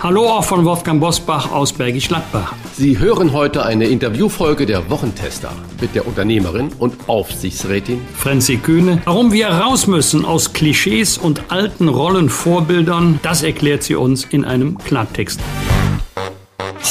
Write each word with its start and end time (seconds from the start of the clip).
Hallo 0.00 0.26
auch 0.28 0.44
von 0.44 0.64
Wolfgang 0.64 1.00
Bosbach 1.00 1.50
aus 1.50 1.72
Bergisch 1.72 2.08
Gladbach. 2.08 2.54
Sie 2.76 2.98
hören 2.98 3.32
heute 3.32 3.64
eine 3.64 3.86
Interviewfolge 3.86 4.66
der 4.66 4.90
Wochentester 4.90 5.50
mit 5.80 5.94
der 5.94 6.06
Unternehmerin 6.06 6.70
und 6.78 7.08
Aufsichtsrätin 7.08 8.02
Franzi 8.14 8.56
Kühne. 8.58 9.00
Warum 9.04 9.32
wir 9.32 9.48
raus 9.48 9.86
müssen 9.86 10.24
aus 10.24 10.52
Klischees 10.52 11.16
und 11.16 11.50
alten 11.50 11.88
Rollenvorbildern, 11.88 13.20
das 13.22 13.42
erklärt 13.42 13.82
sie 13.82 13.94
uns 13.94 14.24
in 14.24 14.44
einem 14.44 14.76
Klartext. 14.78 15.40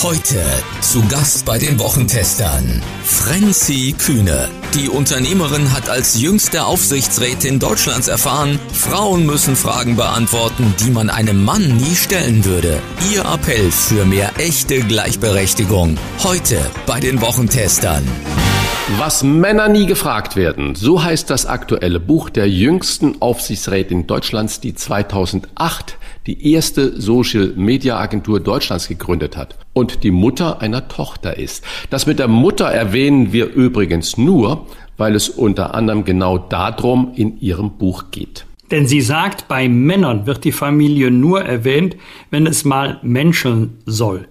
Heute 0.04 0.44
zu 0.82 1.02
Gast 1.08 1.46
bei 1.46 1.58
den 1.58 1.80
Wochentestern 1.80 2.82
Franzi 3.06 3.96
Kühne. 3.98 4.50
Die 4.74 4.90
Unternehmerin 4.90 5.72
hat 5.72 5.88
als 5.88 6.20
jüngste 6.20 6.66
Aufsichtsrätin 6.66 7.58
Deutschlands 7.60 8.10
erfahren, 8.10 8.60
Frauen 8.74 9.26
müssen 9.26 9.56
Fragen 9.56 9.96
beantworten, 9.96 10.76
die 10.82 10.92
man 10.92 11.10
einem 11.10 11.46
Mann 11.46 11.78
nie 11.78 11.96
stellen 11.96 12.44
würde. 12.44 12.82
Ihr 13.14 13.22
Appell 13.22 13.72
für 13.72 14.04
mehr 14.04 14.32
echte 14.38 14.82
Gleichberechtigung. 14.82 15.98
Heute 16.22 16.60
bei 16.86 17.00
den 17.00 17.22
Wochentestern. 17.22 18.04
Was 18.98 19.24
Männer 19.24 19.70
nie 19.70 19.86
gefragt 19.86 20.36
werden, 20.36 20.76
so 20.76 21.02
heißt 21.02 21.30
das 21.30 21.46
aktuelle 21.46 22.02
Buch 22.02 22.30
der 22.30 22.50
jüngsten 22.50 23.22
Aufsichtsrätin 23.22 24.06
Deutschlands, 24.06 24.60
die 24.60 24.76
2008 24.76 25.98
die 26.28 26.54
erste 26.54 27.00
Social 27.00 27.54
Media 27.56 27.98
Agentur 27.98 28.40
Deutschlands 28.40 28.88
gegründet 28.88 29.36
hat 29.38 29.58
und 29.74 30.04
die 30.04 30.12
Mutter 30.12 30.62
einer 30.62 30.88
Tochter 30.88 31.38
ist. 31.38 31.64
Das 31.90 32.06
mit 32.06 32.20
der 32.20 32.28
Mutter 32.28 32.66
erwähnen 32.66 33.34
wir 33.34 33.48
übrigens 33.54 34.18
nur, 34.18 34.68
weil 34.98 35.16
es 35.16 35.30
unter 35.30 35.74
anderem 35.74 36.06
genau 36.06 36.38
darum 36.38 37.14
in 37.16 37.40
ihrem 37.40 37.72
Buch 37.72 38.06
geht. 38.12 38.46
Denn 38.72 38.88
sie 38.88 39.02
sagt, 39.02 39.48
bei 39.48 39.68
Männern 39.70 40.26
wird 40.26 40.46
die 40.46 40.52
Familie 40.52 41.12
nur 41.12 41.42
erwähnt, 41.42 41.98
wenn 42.32 42.48
es 42.48 42.64
mal 42.66 43.00
menscheln 43.04 43.78
soll. 43.86 44.28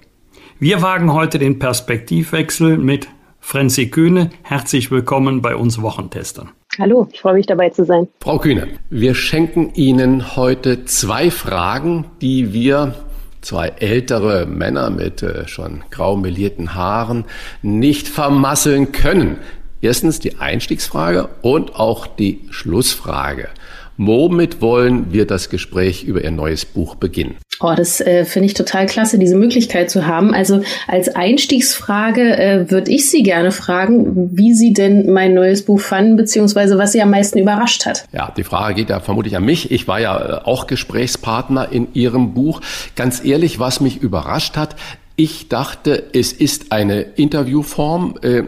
Wir 0.58 0.82
wagen 0.82 1.12
heute 1.12 1.38
den 1.38 1.58
Perspektivwechsel 1.58 2.78
mit 2.78 3.08
Franzi 3.40 3.88
Kühne, 3.88 4.30
herzlich 4.42 4.90
willkommen 4.90 5.42
bei 5.42 5.56
uns 5.56 5.82
Wochentestern. 5.82 6.50
Hallo, 6.78 7.06
ich 7.12 7.20
freue 7.20 7.34
mich 7.34 7.44
dabei 7.44 7.68
zu 7.68 7.84
sein. 7.84 8.08
Frau 8.20 8.38
Kühne, 8.38 8.66
wir 8.88 9.14
schenken 9.14 9.74
Ihnen 9.74 10.36
heute 10.36 10.86
zwei 10.86 11.30
Fragen, 11.30 12.06
die 12.22 12.54
wir 12.54 12.94
zwei 13.42 13.68
ältere 13.78 14.46
Männer 14.46 14.88
mit 14.88 15.22
äh, 15.22 15.46
schon 15.46 15.84
grau 15.90 16.16
melierten 16.16 16.74
Haaren 16.74 17.26
nicht 17.60 18.08
vermasseln 18.08 18.90
können. 18.90 19.36
Erstens 19.82 20.18
die 20.18 20.36
Einstiegsfrage 20.36 21.28
und 21.42 21.76
auch 21.76 22.06
die 22.06 22.46
Schlussfrage. 22.48 23.48
Womit 23.96 24.60
wollen 24.60 25.12
wir 25.12 25.26
das 25.26 25.50
Gespräch 25.50 26.04
über 26.04 26.24
Ihr 26.24 26.30
neues 26.30 26.64
Buch 26.64 26.94
beginnen? 26.94 27.36
Oh, 27.60 27.74
das 27.76 28.00
äh, 28.00 28.24
finde 28.24 28.46
ich 28.46 28.54
total 28.54 28.86
klasse, 28.86 29.18
diese 29.18 29.36
Möglichkeit 29.36 29.90
zu 29.90 30.06
haben. 30.06 30.34
Also 30.34 30.62
als 30.88 31.08
Einstiegsfrage 31.08 32.36
äh, 32.36 32.70
würde 32.70 32.90
ich 32.90 33.08
Sie 33.08 33.22
gerne 33.22 33.52
fragen, 33.52 34.30
wie 34.36 34.54
Sie 34.54 34.72
denn 34.72 35.12
mein 35.12 35.34
neues 35.34 35.64
Buch 35.64 35.80
fanden, 35.80 36.16
beziehungsweise 36.16 36.78
was 36.78 36.92
Sie 36.92 37.02
am 37.02 37.10
meisten 37.10 37.38
überrascht 37.38 37.86
hat. 37.86 38.04
Ja, 38.12 38.32
die 38.36 38.42
Frage 38.42 38.74
geht 38.74 38.90
ja 38.90 38.98
vermutlich 39.00 39.36
an 39.36 39.44
mich. 39.44 39.70
Ich 39.70 39.86
war 39.86 40.00
ja 40.00 40.18
äh, 40.18 40.44
auch 40.44 40.66
Gesprächspartner 40.66 41.70
in 41.70 41.94
Ihrem 41.94 42.34
Buch. 42.34 42.60
Ganz 42.96 43.24
ehrlich, 43.24 43.60
was 43.60 43.80
mich 43.80 44.02
überrascht 44.02 44.56
hat, 44.56 44.74
ich 45.14 45.48
dachte, 45.48 46.04
es 46.14 46.32
ist 46.32 46.72
eine 46.72 47.02
Interviewform 47.02 48.14
äh, 48.22 48.42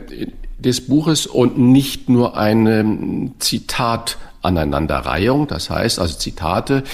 des 0.58 0.86
Buches 0.86 1.26
und 1.26 1.58
nicht 1.58 2.08
nur 2.08 2.36
eine 2.36 3.30
Zitat 3.38 4.16
Aneinanderreihung, 4.44 5.47
das 5.47 5.71
heißt 5.71 5.99
also 5.99 6.16
Zitate, 6.16 6.84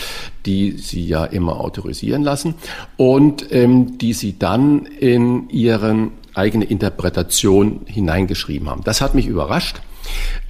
die 0.47 0.73
Sie 0.73 1.07
ja 1.07 1.25
immer 1.25 1.61
autorisieren 1.61 2.23
lassen 2.23 2.55
und 2.97 3.47
ähm, 3.53 3.99
die 3.99 4.13
Sie 4.13 4.39
dann 4.39 4.87
in 4.87 5.49
Ihren 5.51 6.13
eigene 6.35 6.65
Interpretation 6.65 7.81
hineingeschrieben 7.87 8.69
haben. 8.69 8.83
Das 8.85 9.01
hat 9.01 9.15
mich 9.15 9.27
überrascht, 9.27 9.81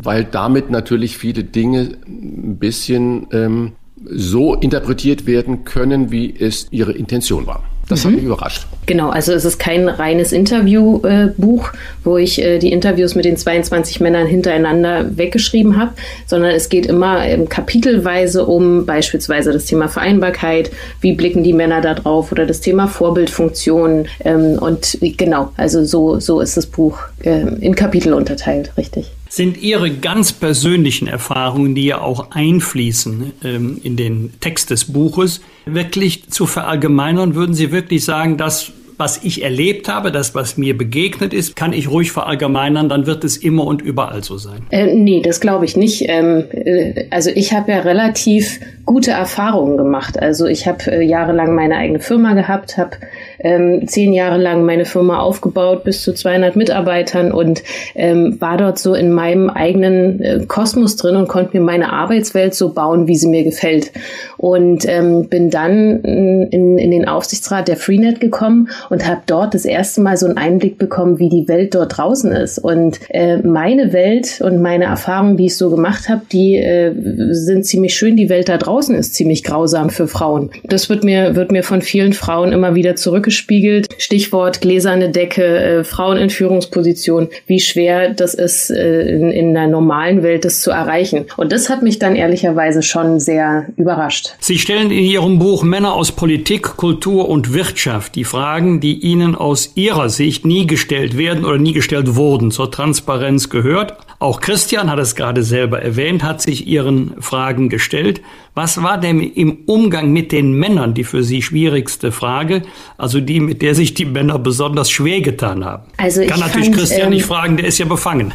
weil 0.02 0.24
damit 0.24 0.70
natürlich 0.70 1.16
viele 1.16 1.44
Dinge 1.44 1.96
ein 2.06 2.58
bisschen 2.58 3.26
ähm, 3.32 3.72
so 4.04 4.54
interpretiert 4.54 5.26
werden 5.26 5.64
können, 5.64 6.10
wie 6.10 6.34
es 6.38 6.66
Ihre 6.70 6.92
Intention 6.92 7.46
war. 7.46 7.62
Das 7.90 8.04
mhm. 8.04 8.08
hat 8.08 8.14
mich 8.16 8.24
überrascht. 8.24 8.66
Genau, 8.86 9.10
also 9.10 9.32
es 9.32 9.44
ist 9.44 9.58
kein 9.58 9.88
reines 9.88 10.32
Interviewbuch, 10.32 11.68
äh, 11.68 11.76
wo 12.04 12.16
ich 12.16 12.40
äh, 12.40 12.58
die 12.58 12.72
Interviews 12.72 13.14
mit 13.14 13.24
den 13.24 13.36
22 13.36 14.00
Männern 14.00 14.26
hintereinander 14.26 15.16
weggeschrieben 15.16 15.76
habe, 15.76 15.92
sondern 16.26 16.52
es 16.52 16.68
geht 16.68 16.86
immer 16.86 17.26
ähm, 17.26 17.48
kapitelweise 17.48 18.46
um 18.46 18.86
beispielsweise 18.86 19.52
das 19.52 19.66
Thema 19.66 19.88
Vereinbarkeit, 19.88 20.70
wie 21.00 21.12
blicken 21.12 21.42
die 21.42 21.52
Männer 21.52 21.80
da 21.80 21.94
drauf 21.94 22.30
oder 22.32 22.46
das 22.46 22.60
Thema 22.60 22.86
Vorbildfunktion. 22.86 24.06
Ähm, 24.24 24.58
und 24.60 24.98
genau, 25.00 25.52
also 25.56 25.84
so, 25.84 26.20
so 26.20 26.40
ist 26.40 26.56
das 26.56 26.66
Buch 26.66 26.98
äh, 27.22 27.40
in 27.60 27.74
Kapitel 27.74 28.14
unterteilt, 28.14 28.72
richtig. 28.76 29.10
Sind 29.32 29.58
Ihre 29.58 29.92
ganz 29.92 30.32
persönlichen 30.32 31.06
Erfahrungen, 31.06 31.76
die 31.76 31.84
ja 31.84 32.00
auch 32.00 32.32
einfließen 32.32 33.32
ähm, 33.44 33.80
in 33.80 33.94
den 33.96 34.32
Text 34.40 34.70
des 34.70 34.92
Buches, 34.92 35.40
wirklich 35.66 36.30
zu 36.30 36.46
verallgemeinern? 36.46 37.36
Würden 37.36 37.54
Sie 37.54 37.70
wirklich 37.70 38.04
sagen, 38.04 38.38
dass 38.38 38.72
was 39.00 39.24
ich 39.24 39.42
erlebt 39.42 39.88
habe, 39.88 40.12
das, 40.12 40.34
was 40.34 40.56
mir 40.56 40.78
begegnet 40.78 41.32
ist, 41.32 41.56
kann 41.56 41.72
ich 41.72 41.90
ruhig 41.90 42.12
verallgemeinern, 42.12 42.88
dann 42.88 43.06
wird 43.06 43.24
es 43.24 43.36
immer 43.36 43.64
und 43.66 43.82
überall 43.82 44.22
so 44.22 44.38
sein. 44.38 44.60
Äh, 44.70 44.94
nee, 44.94 45.22
das 45.22 45.40
glaube 45.40 45.64
ich 45.64 45.76
nicht. 45.76 46.04
Ähm, 46.08 46.44
äh, 46.52 47.06
also 47.10 47.30
ich 47.34 47.52
habe 47.52 47.72
ja 47.72 47.80
relativ 47.80 48.60
gute 48.84 49.12
Erfahrungen 49.12 49.76
gemacht. 49.76 50.20
Also 50.20 50.46
ich 50.46 50.66
habe 50.66 50.90
äh, 50.90 51.02
jahrelang 51.02 51.54
meine 51.54 51.76
eigene 51.76 52.00
Firma 52.00 52.34
gehabt, 52.34 52.76
habe 52.76 52.96
ähm, 53.38 53.86
zehn 53.86 54.12
Jahre 54.12 54.36
lang 54.36 54.64
meine 54.64 54.84
Firma 54.84 55.20
aufgebaut, 55.20 55.84
bis 55.84 56.02
zu 56.02 56.12
200 56.12 56.56
Mitarbeitern 56.56 57.32
und 57.32 57.62
ähm, 57.94 58.40
war 58.40 58.56
dort 58.56 58.78
so 58.78 58.94
in 58.94 59.12
meinem 59.12 59.48
eigenen 59.48 60.20
äh, 60.20 60.44
Kosmos 60.46 60.96
drin 60.96 61.16
und 61.16 61.28
konnte 61.28 61.56
mir 61.56 61.64
meine 61.64 61.92
Arbeitswelt 61.92 62.54
so 62.54 62.72
bauen, 62.72 63.06
wie 63.06 63.16
sie 63.16 63.28
mir 63.28 63.44
gefällt. 63.44 63.92
Und 64.40 64.88
ähm, 64.88 65.28
bin 65.28 65.50
dann 65.50 66.00
in, 66.00 66.78
in 66.78 66.90
den 66.90 67.06
Aufsichtsrat 67.06 67.68
der 67.68 67.76
Freenet 67.76 68.20
gekommen 68.20 68.70
und 68.88 69.06
habe 69.06 69.20
dort 69.26 69.52
das 69.52 69.66
erste 69.66 70.00
Mal 70.00 70.16
so 70.16 70.24
einen 70.24 70.38
Einblick 70.38 70.78
bekommen, 70.78 71.18
wie 71.18 71.28
die 71.28 71.46
Welt 71.46 71.74
dort 71.74 71.98
draußen 71.98 72.32
ist. 72.32 72.56
Und 72.56 73.00
äh, 73.10 73.36
meine 73.36 73.92
Welt 73.92 74.40
und 74.40 74.62
meine 74.62 74.84
Erfahrungen, 74.84 75.36
die 75.36 75.46
ich 75.46 75.58
so 75.58 75.68
gemacht 75.68 76.08
habe, 76.08 76.22
die 76.32 76.56
äh, 76.56 76.94
sind 77.32 77.66
ziemlich 77.66 77.94
schön. 77.94 78.16
Die 78.16 78.30
Welt 78.30 78.48
da 78.48 78.56
draußen 78.56 78.94
ist 78.94 79.14
ziemlich 79.14 79.44
grausam 79.44 79.90
für 79.90 80.08
Frauen. 80.08 80.48
Das 80.64 80.88
wird 80.88 81.04
mir, 81.04 81.36
wird 81.36 81.52
mir 81.52 81.62
von 81.62 81.82
vielen 81.82 82.14
Frauen 82.14 82.52
immer 82.52 82.74
wieder 82.74 82.96
zurückgespiegelt. 82.96 83.88
Stichwort 83.98 84.62
gläserne 84.62 85.10
Decke, 85.10 85.44
äh, 85.44 85.84
Frauen 85.84 86.16
in 86.16 86.30
Führungsposition, 86.30 87.28
wie 87.46 87.60
schwer 87.60 88.14
das 88.14 88.32
ist, 88.32 88.70
äh, 88.70 89.02
in, 89.02 89.30
in 89.30 89.52
der 89.52 89.66
normalen 89.66 90.22
Welt 90.22 90.46
das 90.46 90.62
zu 90.62 90.70
erreichen. 90.70 91.26
Und 91.36 91.52
das 91.52 91.68
hat 91.68 91.82
mich 91.82 91.98
dann 91.98 92.16
ehrlicherweise 92.16 92.82
schon 92.82 93.20
sehr 93.20 93.66
überrascht. 93.76 94.29
Sie 94.38 94.58
stellen 94.58 94.90
in 94.90 95.04
Ihrem 95.04 95.38
Buch 95.38 95.62
Männer 95.62 95.94
aus 95.94 96.12
Politik, 96.12 96.76
Kultur 96.76 97.28
und 97.28 97.52
Wirtschaft 97.52 98.14
die 98.14 98.24
Fragen, 98.24 98.80
die 98.80 99.00
Ihnen 99.00 99.34
aus 99.34 99.72
Ihrer 99.74 100.08
Sicht 100.08 100.44
nie 100.44 100.66
gestellt 100.66 101.16
werden 101.16 101.44
oder 101.44 101.58
nie 101.58 101.72
gestellt 101.72 102.14
wurden, 102.14 102.50
zur 102.50 102.70
Transparenz 102.70 103.48
gehört. 103.48 103.96
Auch 104.20 104.42
Christian 104.42 104.90
hat 104.90 104.98
es 104.98 105.14
gerade 105.14 105.42
selber 105.42 105.80
erwähnt, 105.80 106.22
hat 106.22 106.42
sich 106.42 106.66
Ihren 106.66 107.14
Fragen 107.22 107.70
gestellt. 107.70 108.20
Was 108.54 108.82
war 108.82 109.00
denn 109.00 109.20
im 109.20 109.60
Umgang 109.64 110.12
mit 110.12 110.30
den 110.30 110.52
Männern 110.52 110.92
die 110.92 111.04
für 111.04 111.22
Sie 111.22 111.40
schwierigste 111.40 112.12
Frage, 112.12 112.60
also 112.98 113.18
die, 113.20 113.40
mit 113.40 113.62
der 113.62 113.74
sich 113.74 113.94
die 113.94 114.04
Männer 114.04 114.38
besonders 114.38 114.90
schwer 114.90 115.22
getan 115.22 115.64
haben? 115.64 115.84
Also 115.96 116.26
Kann 116.26 116.40
natürlich 116.40 116.66
fand, 116.66 116.76
Christian 116.76 117.04
ähm, 117.04 117.10
nicht 117.10 117.24
fragen, 117.24 117.56
der 117.56 117.64
ist 117.64 117.78
ja 117.78 117.86
befangen. 117.86 118.34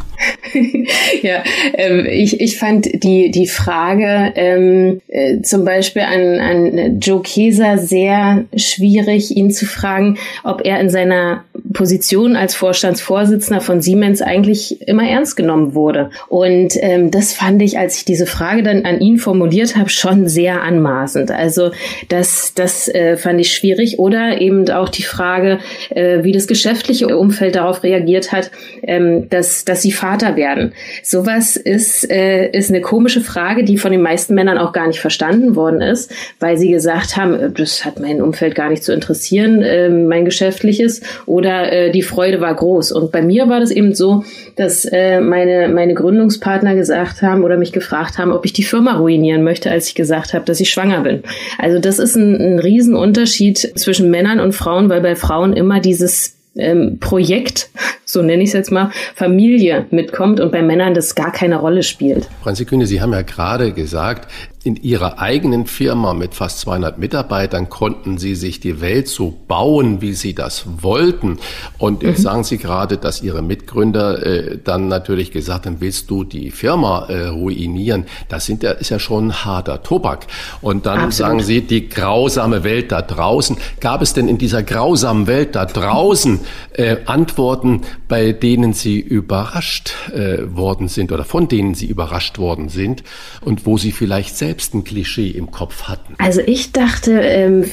ja, 1.21 1.43
ähm, 1.75 2.07
ich, 2.09 2.41
ich 2.41 2.57
fand 2.57 2.87
die, 3.03 3.29
die 3.29 3.45
Frage 3.45 4.33
ähm, 4.35 5.01
äh, 5.07 5.41
zum 5.43 5.65
Beispiel 5.65 6.01
an, 6.01 6.39
an 6.39 6.99
Joe 6.99 7.21
Keser 7.21 7.77
sehr 7.77 8.45
schwierig, 8.57 9.37
ihn 9.37 9.51
zu 9.51 9.67
fragen, 9.67 10.17
ob 10.43 10.65
er 10.65 10.79
in 10.79 10.89
seiner 10.89 11.43
Position 11.75 12.35
als 12.35 12.55
Vorstandsvorsitzender 12.55 13.61
von 13.61 13.81
Siemens 13.81 14.21
eigentlich 14.21 14.87
immer 14.87 15.07
ernst 15.07 15.35
genommen 15.35 15.75
wurde. 15.75 16.09
Und 16.27 16.73
ähm, 16.79 17.11
das 17.11 17.33
fand 17.33 17.61
ich, 17.61 17.77
als 17.77 17.97
ich 17.97 18.05
diese 18.05 18.25
Frage 18.25 18.63
dann 18.63 18.85
an 18.85 18.99
ihn 18.99 19.19
formuliert 19.19 19.75
habe, 19.75 19.89
schon 19.89 20.27
sehr 20.27 20.63
anmaßend. 20.63 21.29
Also 21.29 21.71
das, 22.09 22.53
das 22.55 22.87
äh, 22.87 23.17
fand 23.17 23.39
ich 23.39 23.53
schwierig. 23.53 23.99
Oder 23.99 24.41
eben 24.41 24.67
auch 24.71 24.89
die 24.89 25.03
Frage, 25.03 25.59
äh, 25.89 26.23
wie 26.23 26.31
das 26.31 26.47
geschäftliche 26.47 27.15
Umfeld 27.15 27.55
darauf 27.55 27.83
reagiert 27.83 28.31
hat, 28.31 28.49
ähm, 28.83 29.29
dass, 29.29 29.65
dass 29.65 29.81
sie 29.81 29.91
Vater 29.91 30.35
werden. 30.35 30.73
Sowas 31.03 31.57
ist, 31.57 32.09
äh, 32.09 32.49
ist 32.49 32.69
eine 32.69 32.81
komische 32.81 33.21
Frage, 33.21 33.63
die 33.63 33.77
von 33.77 33.91
den 33.91 34.01
meisten 34.01 34.33
Männern 34.33 34.57
auch 34.57 34.71
gar 34.71 34.87
nicht 34.87 35.01
verstanden 35.01 35.55
worden 35.55 35.81
ist, 35.81 36.11
weil 36.39 36.57
sie 36.57 36.71
gesagt 36.71 37.17
haben, 37.17 37.33
äh, 37.37 37.51
das 37.51 37.83
hat 37.83 37.99
mein 37.99 38.21
Umfeld 38.21 38.55
gar 38.55 38.69
nicht 38.69 38.83
zu 38.83 38.93
interessieren, 38.93 39.61
äh, 39.61 39.89
mein 39.89 40.23
geschäftliches, 40.23 41.01
oder 41.25 41.64
äh, 41.71 41.91
die 41.91 42.01
Freude 42.01 42.41
war 42.41 42.53
groß. 42.53 42.91
Und 42.91 43.11
bei 43.11 43.21
mir 43.21 43.49
war 43.49 43.59
das 43.59 43.71
eben 43.71 43.93
so, 43.93 44.23
dass 44.55 44.85
äh, 44.85 45.19
meine, 45.19 45.69
meine 45.69 45.93
Gründungspartner 45.93 46.75
gesagt 46.75 47.21
haben 47.21 47.43
oder 47.43 47.57
mich 47.57 47.71
gefragt 47.71 48.17
haben, 48.17 48.31
ob 48.31 48.45
ich 48.45 48.53
die 48.53 48.63
Firma 48.63 48.97
ruinieren 48.97 49.43
möchte, 49.43 49.71
als 49.71 49.87
ich 49.87 49.95
gesagt 49.95 50.33
habe, 50.33 50.45
dass 50.45 50.59
ich 50.59 50.69
schwanger 50.69 51.01
bin. 51.01 51.23
Also 51.57 51.79
das 51.79 51.99
ist 51.99 52.15
ein, 52.15 52.35
ein 52.35 52.59
Riesenunterschied 52.59 53.57
zwischen 53.75 54.09
Männern 54.09 54.39
und 54.39 54.53
Frauen, 54.53 54.89
weil 54.89 55.01
bei 55.01 55.15
Frauen 55.15 55.53
immer 55.53 55.79
dieses 55.79 56.35
ähm, 56.55 56.99
Projekt, 56.99 57.69
so 58.05 58.21
nenne 58.21 58.43
ich 58.43 58.49
es 58.49 58.53
jetzt 58.53 58.71
mal, 58.71 58.91
Familie 59.13 59.85
mitkommt 59.91 60.39
und 60.39 60.51
bei 60.51 60.61
Männern 60.61 60.93
das 60.93 61.15
gar 61.15 61.31
keine 61.31 61.57
Rolle 61.57 61.83
spielt. 61.83 62.27
Franzi 62.43 62.65
Kühne, 62.65 62.87
Sie 62.87 63.01
haben 63.01 63.13
ja 63.13 63.21
gerade 63.21 63.71
gesagt, 63.71 64.29
in 64.65 64.77
ihrer 64.77 65.19
eigenen 65.19 65.67
Firma 65.67 66.15
mit 66.15 66.33
fast 66.33 66.59
200 66.61 66.97
Mitarbeitern 66.97 67.69
konnten 67.69 68.17
sie 68.17 68.33
sich 68.33 68.59
die 68.59 68.81
Welt 68.81 69.07
so 69.07 69.31
bauen, 69.47 70.01
wie 70.01 70.13
sie 70.13 70.33
das 70.33 70.65
wollten. 70.81 71.37
Und 71.77 72.01
jetzt 72.01 72.17
mhm. 72.19 72.23
sagen 72.23 72.43
Sie 72.43 72.57
gerade, 72.57 72.97
dass 72.97 73.21
Ihre 73.21 73.43
Mitgründer 73.43 74.25
äh, 74.25 74.57
dann 74.57 74.87
natürlich 74.87 75.29
gesagt 75.31 75.67
haben, 75.67 75.81
willst 75.81 76.09
du 76.09 76.23
die 76.23 76.49
Firma 76.49 77.05
äh, 77.09 77.27
ruinieren? 77.27 78.05
Das 78.27 78.47
sind 78.47 78.63
ja, 78.63 78.71
ist 78.71 78.89
ja 78.89 78.97
schon 78.97 79.45
harter 79.45 79.83
Tobak. 79.83 80.25
Und 80.61 80.87
dann 80.87 80.99
Absolut. 80.99 81.13
sagen 81.13 81.43
Sie, 81.43 81.61
die 81.61 81.87
grausame 81.87 82.63
Welt 82.63 82.91
da 82.91 83.03
draußen. 83.03 83.57
Gab 83.79 84.01
es 84.01 84.13
denn 84.13 84.27
in 84.27 84.39
dieser 84.39 84.63
grausamen 84.63 85.27
Welt 85.27 85.55
da 85.55 85.67
draußen 85.67 86.39
äh, 86.73 86.97
Antworten, 87.05 87.81
bei 88.07 88.31
denen 88.31 88.73
Sie 88.73 88.99
überrascht 88.99 89.93
äh, 90.11 90.39
worden 90.47 90.87
sind 90.87 91.11
oder 91.11 91.23
von 91.23 91.47
denen 91.47 91.75
Sie 91.75 91.85
überrascht 91.85 92.39
worden 92.39 92.69
sind 92.69 93.03
und 93.41 93.67
wo 93.67 93.77
Sie 93.77 93.91
vielleicht 93.91 94.35
selbst 94.35 94.54
selbst 94.55 94.73
ein 94.73 94.83
Klischee 94.85 95.29
im 95.31 95.51
Kopf 95.51 95.83
hatten? 95.83 96.15
Also 96.17 96.39
ich 96.39 96.71
dachte, 96.71 97.19
ähm, 97.19 97.69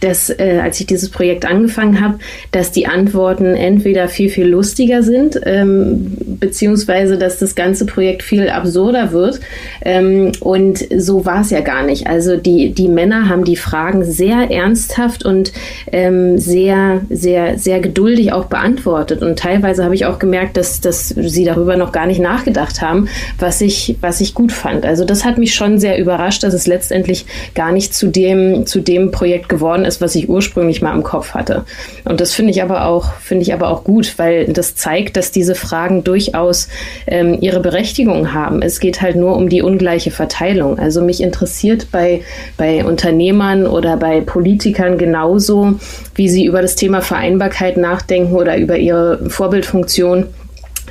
dass, 0.00 0.30
äh, 0.30 0.60
als 0.62 0.80
ich 0.80 0.86
dieses 0.86 1.10
Projekt 1.10 1.44
angefangen 1.44 2.00
habe, 2.00 2.18
dass 2.50 2.72
die 2.72 2.86
Antworten 2.86 3.54
entweder 3.54 4.08
viel, 4.08 4.28
viel 4.28 4.46
lustiger 4.46 5.02
sind, 5.02 5.40
ähm, 5.44 6.16
beziehungsweise 6.40 7.18
dass 7.18 7.38
das 7.38 7.54
ganze 7.54 7.86
Projekt 7.86 8.22
viel 8.22 8.48
absurder 8.48 9.12
wird. 9.12 9.40
Ähm, 9.84 10.32
und 10.40 10.86
so 10.96 11.24
war 11.24 11.42
es 11.42 11.50
ja 11.50 11.60
gar 11.60 11.84
nicht. 11.84 12.06
Also 12.06 12.36
die, 12.36 12.72
die 12.72 12.88
Männer 12.88 13.28
haben 13.28 13.44
die 13.44 13.56
Fragen 13.56 14.04
sehr 14.04 14.50
ernsthaft 14.50 15.24
und 15.24 15.52
ähm, 15.90 16.38
sehr, 16.38 17.02
sehr, 17.10 17.58
sehr 17.58 17.80
geduldig 17.80 18.32
auch 18.32 18.46
beantwortet. 18.46 19.22
Und 19.22 19.38
teilweise 19.38 19.84
habe 19.84 19.94
ich 19.94 20.06
auch 20.06 20.18
gemerkt, 20.18 20.56
dass, 20.56 20.80
dass 20.80 21.08
sie 21.08 21.44
darüber 21.44 21.76
noch 21.76 21.92
gar 21.92 22.06
nicht 22.06 22.20
nachgedacht 22.20 22.80
haben, 22.82 23.08
was 23.38 23.60
ich, 23.60 23.96
was 24.00 24.20
ich 24.20 24.34
gut 24.34 24.52
fand. 24.52 24.84
Also 24.84 25.04
das 25.04 25.24
hat 25.24 25.38
mich 25.38 25.54
schon 25.54 25.78
sehr 25.78 25.98
überrascht, 25.98 26.42
dass 26.42 26.54
es 26.54 26.66
letztendlich 26.66 27.26
gar 27.54 27.72
nicht 27.72 27.94
zu 27.94 28.08
dem, 28.08 28.66
zu 28.66 28.80
dem 28.80 29.10
Projekt 29.10 29.48
geworden 29.52 29.84
ist, 29.84 30.00
was 30.00 30.14
ich 30.14 30.30
ursprünglich 30.30 30.80
mal 30.80 30.94
im 30.94 31.02
Kopf 31.02 31.34
hatte. 31.34 31.64
Und 32.04 32.20
das 32.20 32.32
finde 32.32 32.52
ich 32.52 32.62
aber 32.62 32.86
auch, 32.86 33.12
finde 33.20 33.42
ich 33.42 33.52
aber 33.52 33.68
auch 33.68 33.84
gut, 33.84 34.14
weil 34.16 34.46
das 34.46 34.74
zeigt, 34.74 35.16
dass 35.18 35.30
diese 35.30 35.54
Fragen 35.54 36.04
durchaus 36.04 36.68
ähm, 37.06 37.36
ihre 37.40 37.60
Berechtigung 37.60 38.32
haben. 38.32 38.62
Es 38.62 38.80
geht 38.80 39.02
halt 39.02 39.16
nur 39.16 39.36
um 39.36 39.50
die 39.50 39.60
ungleiche 39.60 40.10
Verteilung. 40.10 40.78
Also 40.78 41.02
mich 41.02 41.22
interessiert 41.22 41.88
bei, 41.92 42.22
bei 42.56 42.82
Unternehmern 42.82 43.66
oder 43.66 43.98
bei 43.98 44.22
Politikern 44.22 44.96
genauso, 44.96 45.74
wie 46.14 46.30
sie 46.30 46.46
über 46.46 46.62
das 46.62 46.74
Thema 46.74 47.02
Vereinbarkeit 47.02 47.76
nachdenken 47.76 48.34
oder 48.34 48.56
über 48.56 48.78
ihre 48.78 49.28
Vorbildfunktion 49.28 50.28